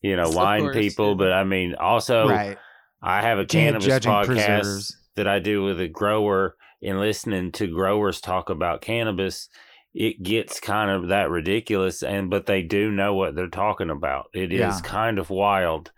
[0.01, 1.15] you know, wine course, people, yeah.
[1.15, 2.57] but I mean, also right.
[3.01, 4.97] I have a cannabis podcast preservers.
[5.15, 9.49] that I do with a grower, and listening to growers talk about cannabis,
[9.94, 12.04] it gets kind of that ridiculous.
[12.04, 14.28] And but they do know what they're talking about.
[14.34, 14.80] It is Yeah.
[14.84, 15.92] kind of wild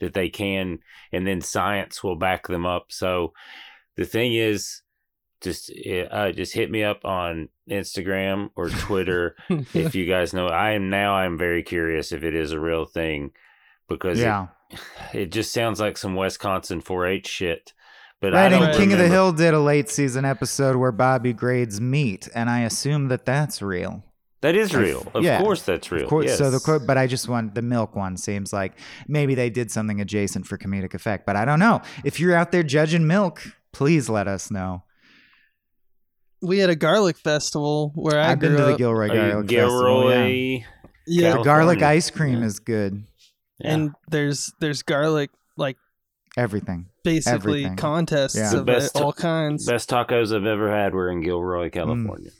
[0.00, 0.78] that they can,
[1.12, 2.86] and then science will back them up.
[2.90, 3.32] So
[3.96, 4.82] the thing is.
[5.40, 5.70] Just
[6.10, 9.36] uh, just hit me up on Instagram or Twitter
[9.72, 10.48] if you guys know.
[10.48, 11.14] I am now.
[11.14, 13.30] I'm very curious if it is a real thing
[13.88, 14.18] because
[14.72, 14.78] it,
[15.14, 17.72] it just sounds like some Wisconsin 4-H shit.
[18.20, 20.90] But Right, I don't and King of the Hill did a late season episode where
[20.90, 24.02] Bobby grades meat, and I assume that that's real.
[24.40, 25.06] That is real.
[25.14, 26.04] Of yeah, course, that's real.
[26.04, 28.72] Of course, so the quote, but I just want the milk one seems like
[29.08, 31.80] maybe they did something adjacent for comedic effect, but I don't know.
[32.04, 33.42] If you're out there judging milk,
[33.72, 34.82] please let us know.
[36.40, 39.42] we had a garlic festival where I I've been to the up, Gilroy Are you
[39.44, 40.10] Garlic Festival.
[40.12, 40.58] Yeah.
[41.10, 42.46] Yeah, The garlic ice cream Yeah.
[42.46, 43.04] is good.
[43.58, 43.74] Yeah.
[43.74, 45.76] and there's there's garlic like
[46.36, 46.86] Everything.
[47.12, 47.76] Basically Everything.
[47.76, 48.50] contests Yeah.
[48.50, 49.66] The of best- it, all kinds.
[49.66, 51.72] Best tacos I've ever had were in Gilroy, mm.
[51.72, 52.30] California.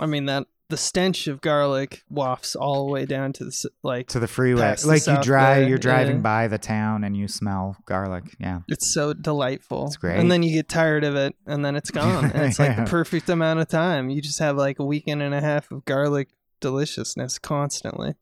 [0.00, 3.66] I mean that the stench of garlic wafts all the way down to the s-
[3.82, 4.62] like To the freeway.
[4.62, 6.22] Past the Like you drive Bay, you're driving yeah.
[6.22, 8.24] by the town and you smell garlic.
[8.40, 8.60] Yeah.
[8.68, 9.86] it's so delightful.
[9.88, 10.18] It's great.
[10.18, 12.24] And then you get tired of it and then it's gone.
[12.30, 12.84] and it's like Yeah.
[12.84, 14.08] the perfect amount of time.
[14.08, 16.28] You just have like a weekend and a half of garlic
[16.60, 18.14] deliciousness constantly.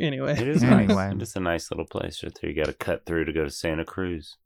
[0.00, 0.32] Anyway.
[0.40, 0.94] It is Anyway.
[0.94, 1.14] nice.
[1.20, 2.50] It's a nice little place right there.
[2.50, 4.36] You got to cut through to go to Santa Cruz.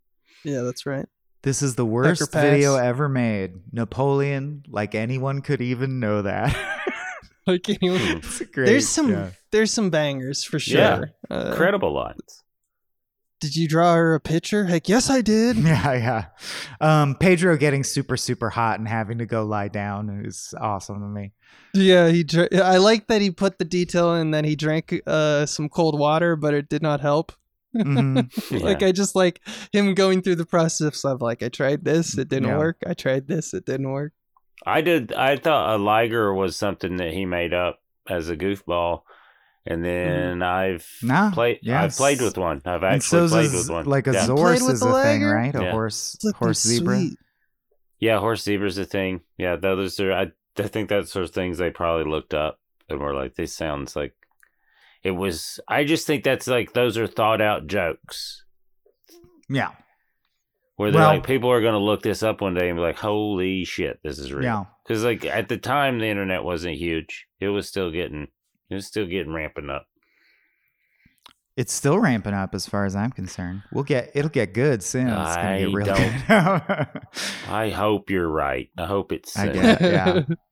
[0.47, 1.07] Yeah, that's right.
[1.43, 3.55] This is the worst video ever made.
[3.73, 6.57] Napoleon, like anyone could even know that.
[7.49, 8.67] Like anyway, it's great.
[8.67, 9.31] there's some yeah.
[9.53, 10.81] there's some bangers for sure.
[10.81, 11.05] Yeah.
[11.31, 12.43] Uh, Incredible lines.
[13.39, 14.65] did you draw her a picture?
[14.65, 15.57] Heck yes I did.
[15.65, 16.25] Yeah, yeah.
[16.81, 21.07] Um, Pedro getting super, super hot and having to go lie down is awesome to
[21.07, 21.35] me.
[21.73, 22.25] Yeah, he.
[22.25, 25.97] Dr- I like that he put the detail in that he drank uh, some cold
[25.97, 27.31] water, but it did not help.
[27.77, 28.61] Mhm.
[28.63, 29.41] Like I just like
[29.73, 32.59] him going through the process of like I tried this, it didn't Yeah.
[32.59, 32.79] work.
[32.87, 34.13] I tried this, it didn't work.
[34.65, 35.13] I did.
[35.13, 39.03] I thought a liger was something that he made up as a goofball,
[39.65, 41.61] and then I've Nah, played.
[41.69, 42.63] I've played with one.
[42.65, 43.85] I've actually so's played is with one.
[43.87, 44.27] like a yeah.
[44.27, 45.55] Played horse with is the a thing, right?
[45.55, 45.71] A Yeah.
[45.71, 46.97] horse, Flippin' horse zebra.
[46.97, 47.19] sweet.
[48.01, 49.21] Yeah, horse zebra's a thing.
[49.39, 50.13] Yeah, those are.
[50.13, 52.59] I, I think that's sort of things they probably looked up
[52.89, 54.15] and were like, "This sounds like."
[55.03, 55.61] It was.
[55.69, 58.43] I just think that's like those are thought out jokes
[59.49, 59.71] Yeah,
[60.77, 62.83] where they're Well- like people are going to look this up one day and be
[62.83, 64.65] like, "Holy shit, this is real." yeah.
[64.87, 67.27] Because like at the time, the internet wasn't huge.
[67.41, 68.29] It was still getting.
[68.71, 69.87] It was still getting ramping up.
[71.57, 73.63] It's still ramping up as far as I'm concerned.
[73.73, 75.07] We'll get it'll get good soon.
[75.09, 77.03] It's gonna I get real don't- good.
[77.49, 78.69] I hope you're right.
[78.77, 79.37] I hope it's.
[79.39, 80.23] I get yeah.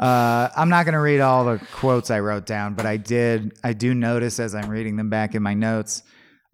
[0.00, 3.52] Uh, I'm not going to read all the quotes I wrote down, but I did.
[3.62, 6.02] I do notice as I'm reading them back in my notes.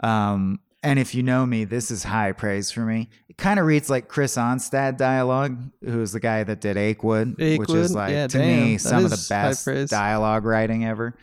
[0.03, 3.09] Um, and if you know me, this is high praise for me.
[3.29, 7.71] It kind of reads like Chris Onstad dialogue, who's the guy that did Achewood, which
[7.71, 11.17] is like Yeah, to damn, me some of the best dialogue writing ever.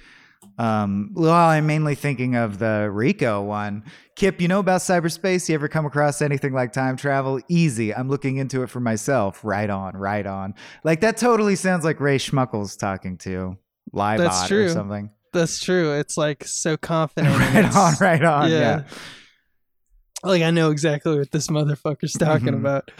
[0.57, 3.83] Um, well, I'm mainly thinking of the Rico one.
[4.15, 5.49] Kip, you know about cyberspace?
[5.49, 7.39] You ever come across anything like time travel?
[7.49, 7.93] Easy.
[7.93, 9.43] I'm looking into it for myself.
[9.43, 10.53] Right on, right on.
[10.83, 13.57] Like that totally sounds like Ray Smuckles talking to
[14.19, 15.09] That's or something.
[15.33, 15.93] That's true.
[15.93, 17.35] It's like so confident.
[17.37, 18.51] right on, right on.
[18.51, 18.83] Yeah.
[20.25, 22.59] Like I know exactly what this motherfucker's talking Mhm.
[22.59, 22.91] about.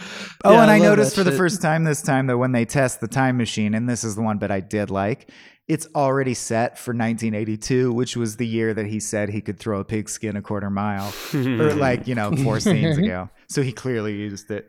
[0.44, 2.52] Oh, Yeah, and I, love noticed that for the first time this time that when
[2.52, 5.30] they test the time machine, and this is the one bit I did like,
[5.66, 9.80] it's already set for 1982, which was the year that he said he could throw
[9.80, 13.30] a pigskin a quarter mile, or like you know four scenes ago.
[13.48, 14.68] So he clearly used it.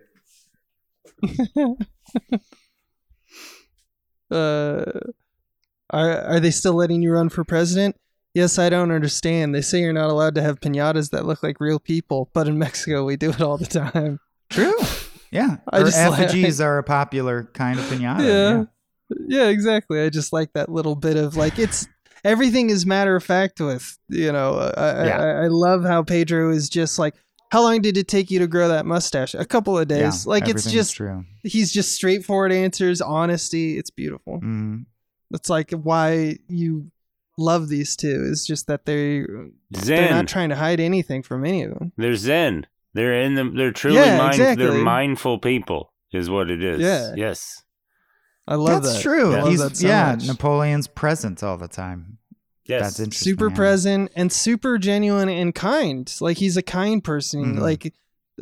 [4.32, 4.84] Uh,
[5.92, 7.96] are are they still letting you run for president?
[8.34, 9.54] Yes, I don't understand.
[9.54, 12.58] They say you're not allowed to have pinatas that look like real people, but in
[12.58, 14.20] Mexico we do it all the time.
[14.50, 14.74] True.
[15.32, 15.58] Yeah.
[15.72, 18.20] I or just like- effigies are a popular kind of pinata.
[18.22, 18.58] yeah.
[18.58, 18.64] Yeah,
[19.30, 20.02] exactly.
[20.02, 21.88] I just like that little bit of like it's
[22.24, 24.56] everything is matter of fact with you know.
[24.76, 25.22] I, I- Yeah.
[25.22, 27.16] I, I love how Pedro is just like.
[27.52, 29.34] How long did it take you to grow that mustache?
[29.36, 30.26] A couple of Yeah, days.
[30.26, 31.24] like it's just true.
[31.44, 33.78] he's just straightforward answers, honesty.
[33.78, 34.42] It's beautiful.
[34.42, 34.86] Mhm.
[35.32, 36.92] That's like why you
[37.38, 38.26] love these two.
[38.30, 39.26] Is just that they
[39.78, 39.86] zen.
[39.86, 41.94] they're not trying to hide anything from any of them.
[41.98, 42.66] They're zen.
[42.94, 43.56] They're in them.
[43.56, 44.34] They're truly Yeah, mind.
[44.34, 44.66] exactly.
[44.66, 45.94] They're mindful people.
[46.12, 46.82] Is what it is.
[46.82, 47.14] Yeah.
[47.16, 47.64] Yes.
[48.48, 48.84] I love it.
[48.84, 49.02] That's that.
[49.02, 49.34] true.
[49.34, 50.12] I love He's that so yeah.
[50.16, 50.28] much.
[50.28, 52.18] Napoleon's present all the time.
[52.66, 52.82] Yes.
[52.82, 53.32] That's interesting.
[53.34, 53.56] super yeah.
[53.56, 56.12] present and super genuine and kind.
[56.20, 57.56] Like he's a kind person.
[57.56, 57.60] Mhm.
[57.60, 57.94] Like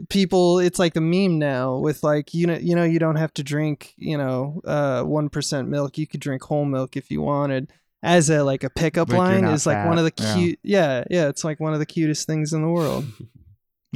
[0.09, 3.33] people, it's like a meme now with like you know you know you don't have
[3.35, 5.97] to drink you know uh one percent milk.
[5.97, 7.71] You could drink whole milk if you wanted.
[8.01, 10.35] as a like a pickup Like, line not is like one of the fat, yeah.
[10.35, 10.59] cute.
[10.63, 13.05] Yeah, yeah, it's like one of the cutest things in the world.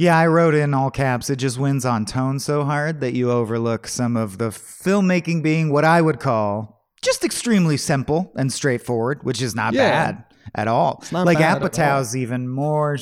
[0.00, 1.28] Yeah, I wrote in all caps.
[1.28, 5.72] It just wins on tone so hard that you overlook some of the filmmaking being
[5.72, 9.88] what I would call just extremely simple and straightforward, which is not Yeah.
[10.12, 10.24] bad
[10.54, 11.02] at all.
[11.10, 12.96] like Apatow's even more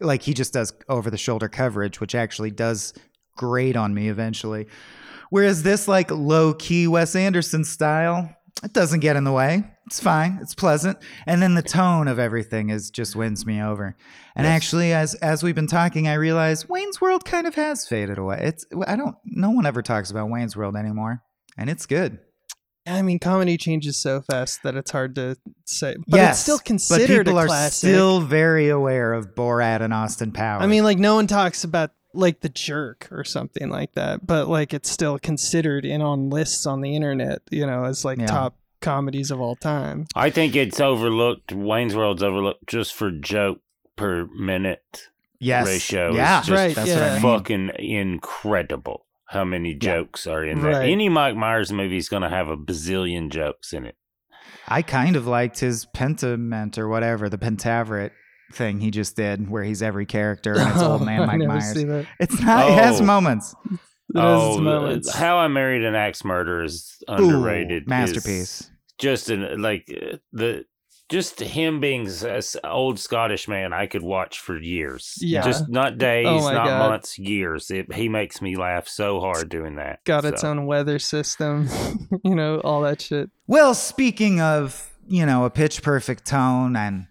[0.00, 2.94] like he just does over the shoulder coverage, which actually does
[3.36, 4.66] grate on me eventually.
[5.28, 8.30] Whereas this like low key Wes Anderson style,
[8.62, 9.64] it doesn't get in the way.
[9.86, 10.38] It's fine.
[10.40, 10.98] It's pleasant.
[11.26, 13.96] And then the tone of everything is just wins me over.
[14.34, 14.56] And Yes.
[14.56, 18.40] actually as as we've been talking, I realize Wayne's World kind of has faded away.
[18.42, 21.22] It's I don't no one ever talks about Wayne's World anymore.
[21.58, 22.18] And it's good.
[22.86, 25.96] I mean, comedy changes so fast that it's hard to say.
[26.06, 30.32] But yes, it's still considered but people are still very aware of Borat and Austin
[30.32, 30.62] Powers.
[30.64, 34.48] I mean, like no one talks about like the jerk or something like that, but
[34.48, 38.26] like it's still considered in on lists on the internet, you know, as like Yeah.
[38.26, 40.06] top comedies of all time.
[40.14, 41.52] I think it's overlooked.
[41.52, 43.60] Wayne's World's overlooked just for joke
[43.96, 45.08] per minute
[45.40, 46.10] yes, ratio.
[46.10, 47.00] is Yeah, just Right, That's yeah.
[47.00, 47.22] what I mean.
[47.22, 49.06] fucking incredible.
[49.26, 50.72] How many jokes are in there?
[50.80, 50.88] Right.
[50.90, 53.96] Any Mike Myers movie is going to have a bazillion jokes in it.
[54.68, 58.12] I kind of liked his Pentament or whatever, the Pentaverate
[58.52, 61.72] thing he just did, where he's every character and it's old man Mike never Myers.
[61.72, 62.06] see that.
[62.20, 62.68] It's not.
[62.70, 63.04] It has Oh.
[63.04, 63.54] moments.
[63.64, 63.70] It
[64.20, 65.14] has its oh, moments.
[65.14, 67.88] How I Married an Axe Murder is Ooh, underrated.
[67.88, 68.60] masterpiece.
[68.60, 70.64] Is Just an, like uh, the
[71.10, 75.18] just him being s- s- old Scottish man, I could watch for years.
[75.20, 75.42] Yeah.
[75.42, 76.88] just not days, Oh not God.
[76.90, 77.70] months, years.
[77.70, 80.02] It, he makes me laugh so hard doing that.
[80.04, 81.68] Got its own weather system,
[82.24, 83.30] you know, all that shit.
[83.46, 87.06] Well, speaking of you know a pitch perfect tone and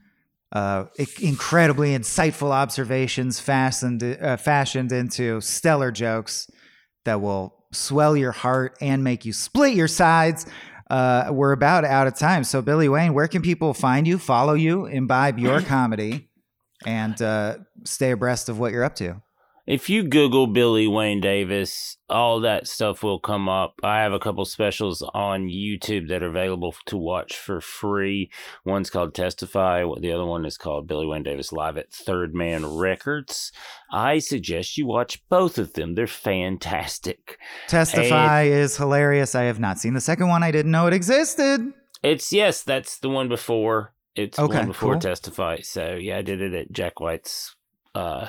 [0.52, 0.86] uh,
[1.22, 6.50] incredibly insightful observations fastened uh, fashioned into stellar jokes
[7.06, 10.46] that will swell your heart and make you split your sides.
[10.90, 12.44] Uh, we're about out of time.
[12.44, 16.30] So, Billy Wayne, where can people find you, follow you, imbibe your comedy,
[16.86, 19.22] and uh, stay abreast of what you're up to?
[19.66, 23.76] If you Google Billy Wayne Davis, all that stuff will come up.
[23.82, 28.30] I have a couple specials on YouTube that are available to watch for free.
[28.66, 29.86] One's called Testify.
[30.02, 33.54] The other one is called Billy Wayne Davis Live at Third Man Records.
[33.90, 35.96] I suggest you watch both of them.
[35.96, 37.38] They're fantastic.
[37.70, 39.34] Testify is hilarious.
[39.34, 40.44] I have not seen the second one.
[40.44, 41.72] I didn't know it existed.
[42.04, 43.94] It's yes, that's the one before.
[44.14, 45.00] It's Okay, one before cool.
[45.00, 45.62] Testify.
[45.62, 47.56] So yeah, I did it at Jack White's
[47.96, 48.28] uh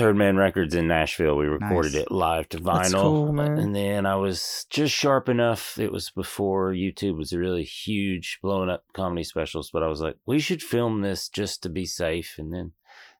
[0.00, 1.36] Third Man Records in Nashville.
[1.36, 2.02] We recorded Nice.
[2.04, 3.02] it live to vinyl.
[3.02, 3.40] Cool.
[3.40, 5.78] And then I was just sharp enough.
[5.78, 9.70] It was before YouTube was a really huge, blowing up comedy specials.
[9.70, 12.36] But I was like, we should film this just to be safe.
[12.38, 12.72] And then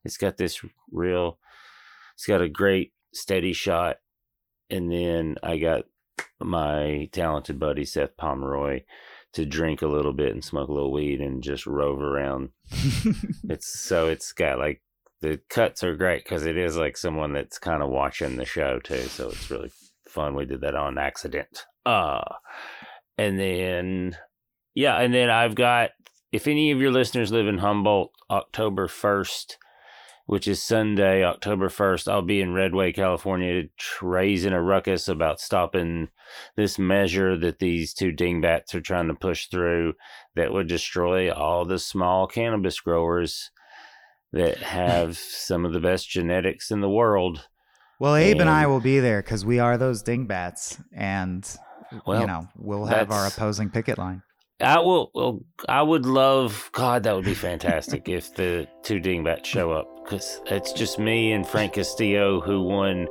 [0.06, 1.38] it's got this real,
[2.14, 3.98] it's got a great steady shot.
[4.70, 5.84] And then I got
[6.40, 8.84] my talented buddy Seth Pomeroy
[9.34, 12.50] to drink a little bit and smoke a little weed and just rove around.
[13.50, 14.80] It's so it's got like
[15.20, 18.78] the cuts are great because it is like someone that's kind of watching the show
[18.80, 19.02] too.
[19.02, 19.70] So it's really
[20.08, 20.34] fun.
[20.34, 21.66] We did that on accident.
[21.84, 22.24] Uh,
[23.18, 24.16] and then
[24.74, 25.90] yeah, and then I've got
[26.32, 29.58] if any of your listeners live in Humboldt, October first.
[30.26, 32.06] Which is Sunday, October 1st.
[32.06, 33.64] I'll be in Redway, California,
[34.00, 36.10] raising a ruckus about stopping
[36.54, 39.94] this measure that these two dingbats are trying to push through
[40.36, 43.50] that would destroy all the small cannabis growers
[44.32, 47.48] that have some of the best genetics in the world.
[47.98, 51.46] Well, Abe and I will be there because we are those dingbats, and
[52.06, 54.22] Well, you know we'll have our opposing picket line.
[54.58, 55.10] I will.
[55.14, 56.70] Well, I would love.
[56.72, 61.32] God, that would be fantastic if the two dingbats show up because it's just me
[61.32, 63.06] and Frank Castillo who won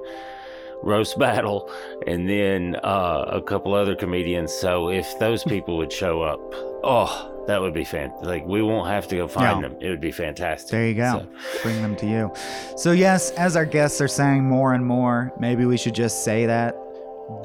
[0.82, 1.72] roast battle,
[2.08, 4.54] and then uh, a couple other comedians.
[4.54, 6.40] So if those people would show up,
[6.84, 8.14] oh, that would be fan.
[8.22, 9.68] Like we won't have to go find Yeah.
[9.70, 9.78] them.
[9.82, 10.70] It would be fantastic.
[10.72, 11.26] There you go.
[11.54, 12.32] So- Bring them to you.
[12.78, 16.46] So yes, as our guests are saying more and more, maybe we should just say
[16.46, 16.76] that.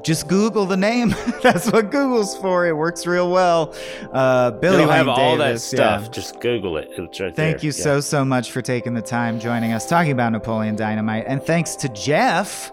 [0.03, 1.15] Just Google the name.
[1.43, 2.67] That's what Google's for.
[2.67, 3.75] It works real well.
[4.13, 6.03] Uh, Billy It'll have Wayne all that stuff.
[6.05, 6.11] yeah.
[6.11, 6.89] Just Google it.
[6.99, 7.49] Right Thank there.
[7.61, 7.83] you Yeah.
[7.85, 11.77] so so much for taking the time joining us talking about Napoleon Dynamite, and thanks
[11.77, 12.73] to Jeff,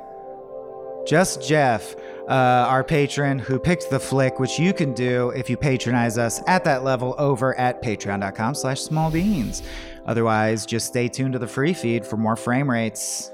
[1.06, 1.96] just Jeff,
[2.32, 6.42] uh, our patron who picked the flick, which you can do if you patronize us
[6.48, 9.62] at that level over at Patreon.com/slash Small Beans.
[10.06, 13.32] Otherwise, just stay tuned to the free feed for more frame rates.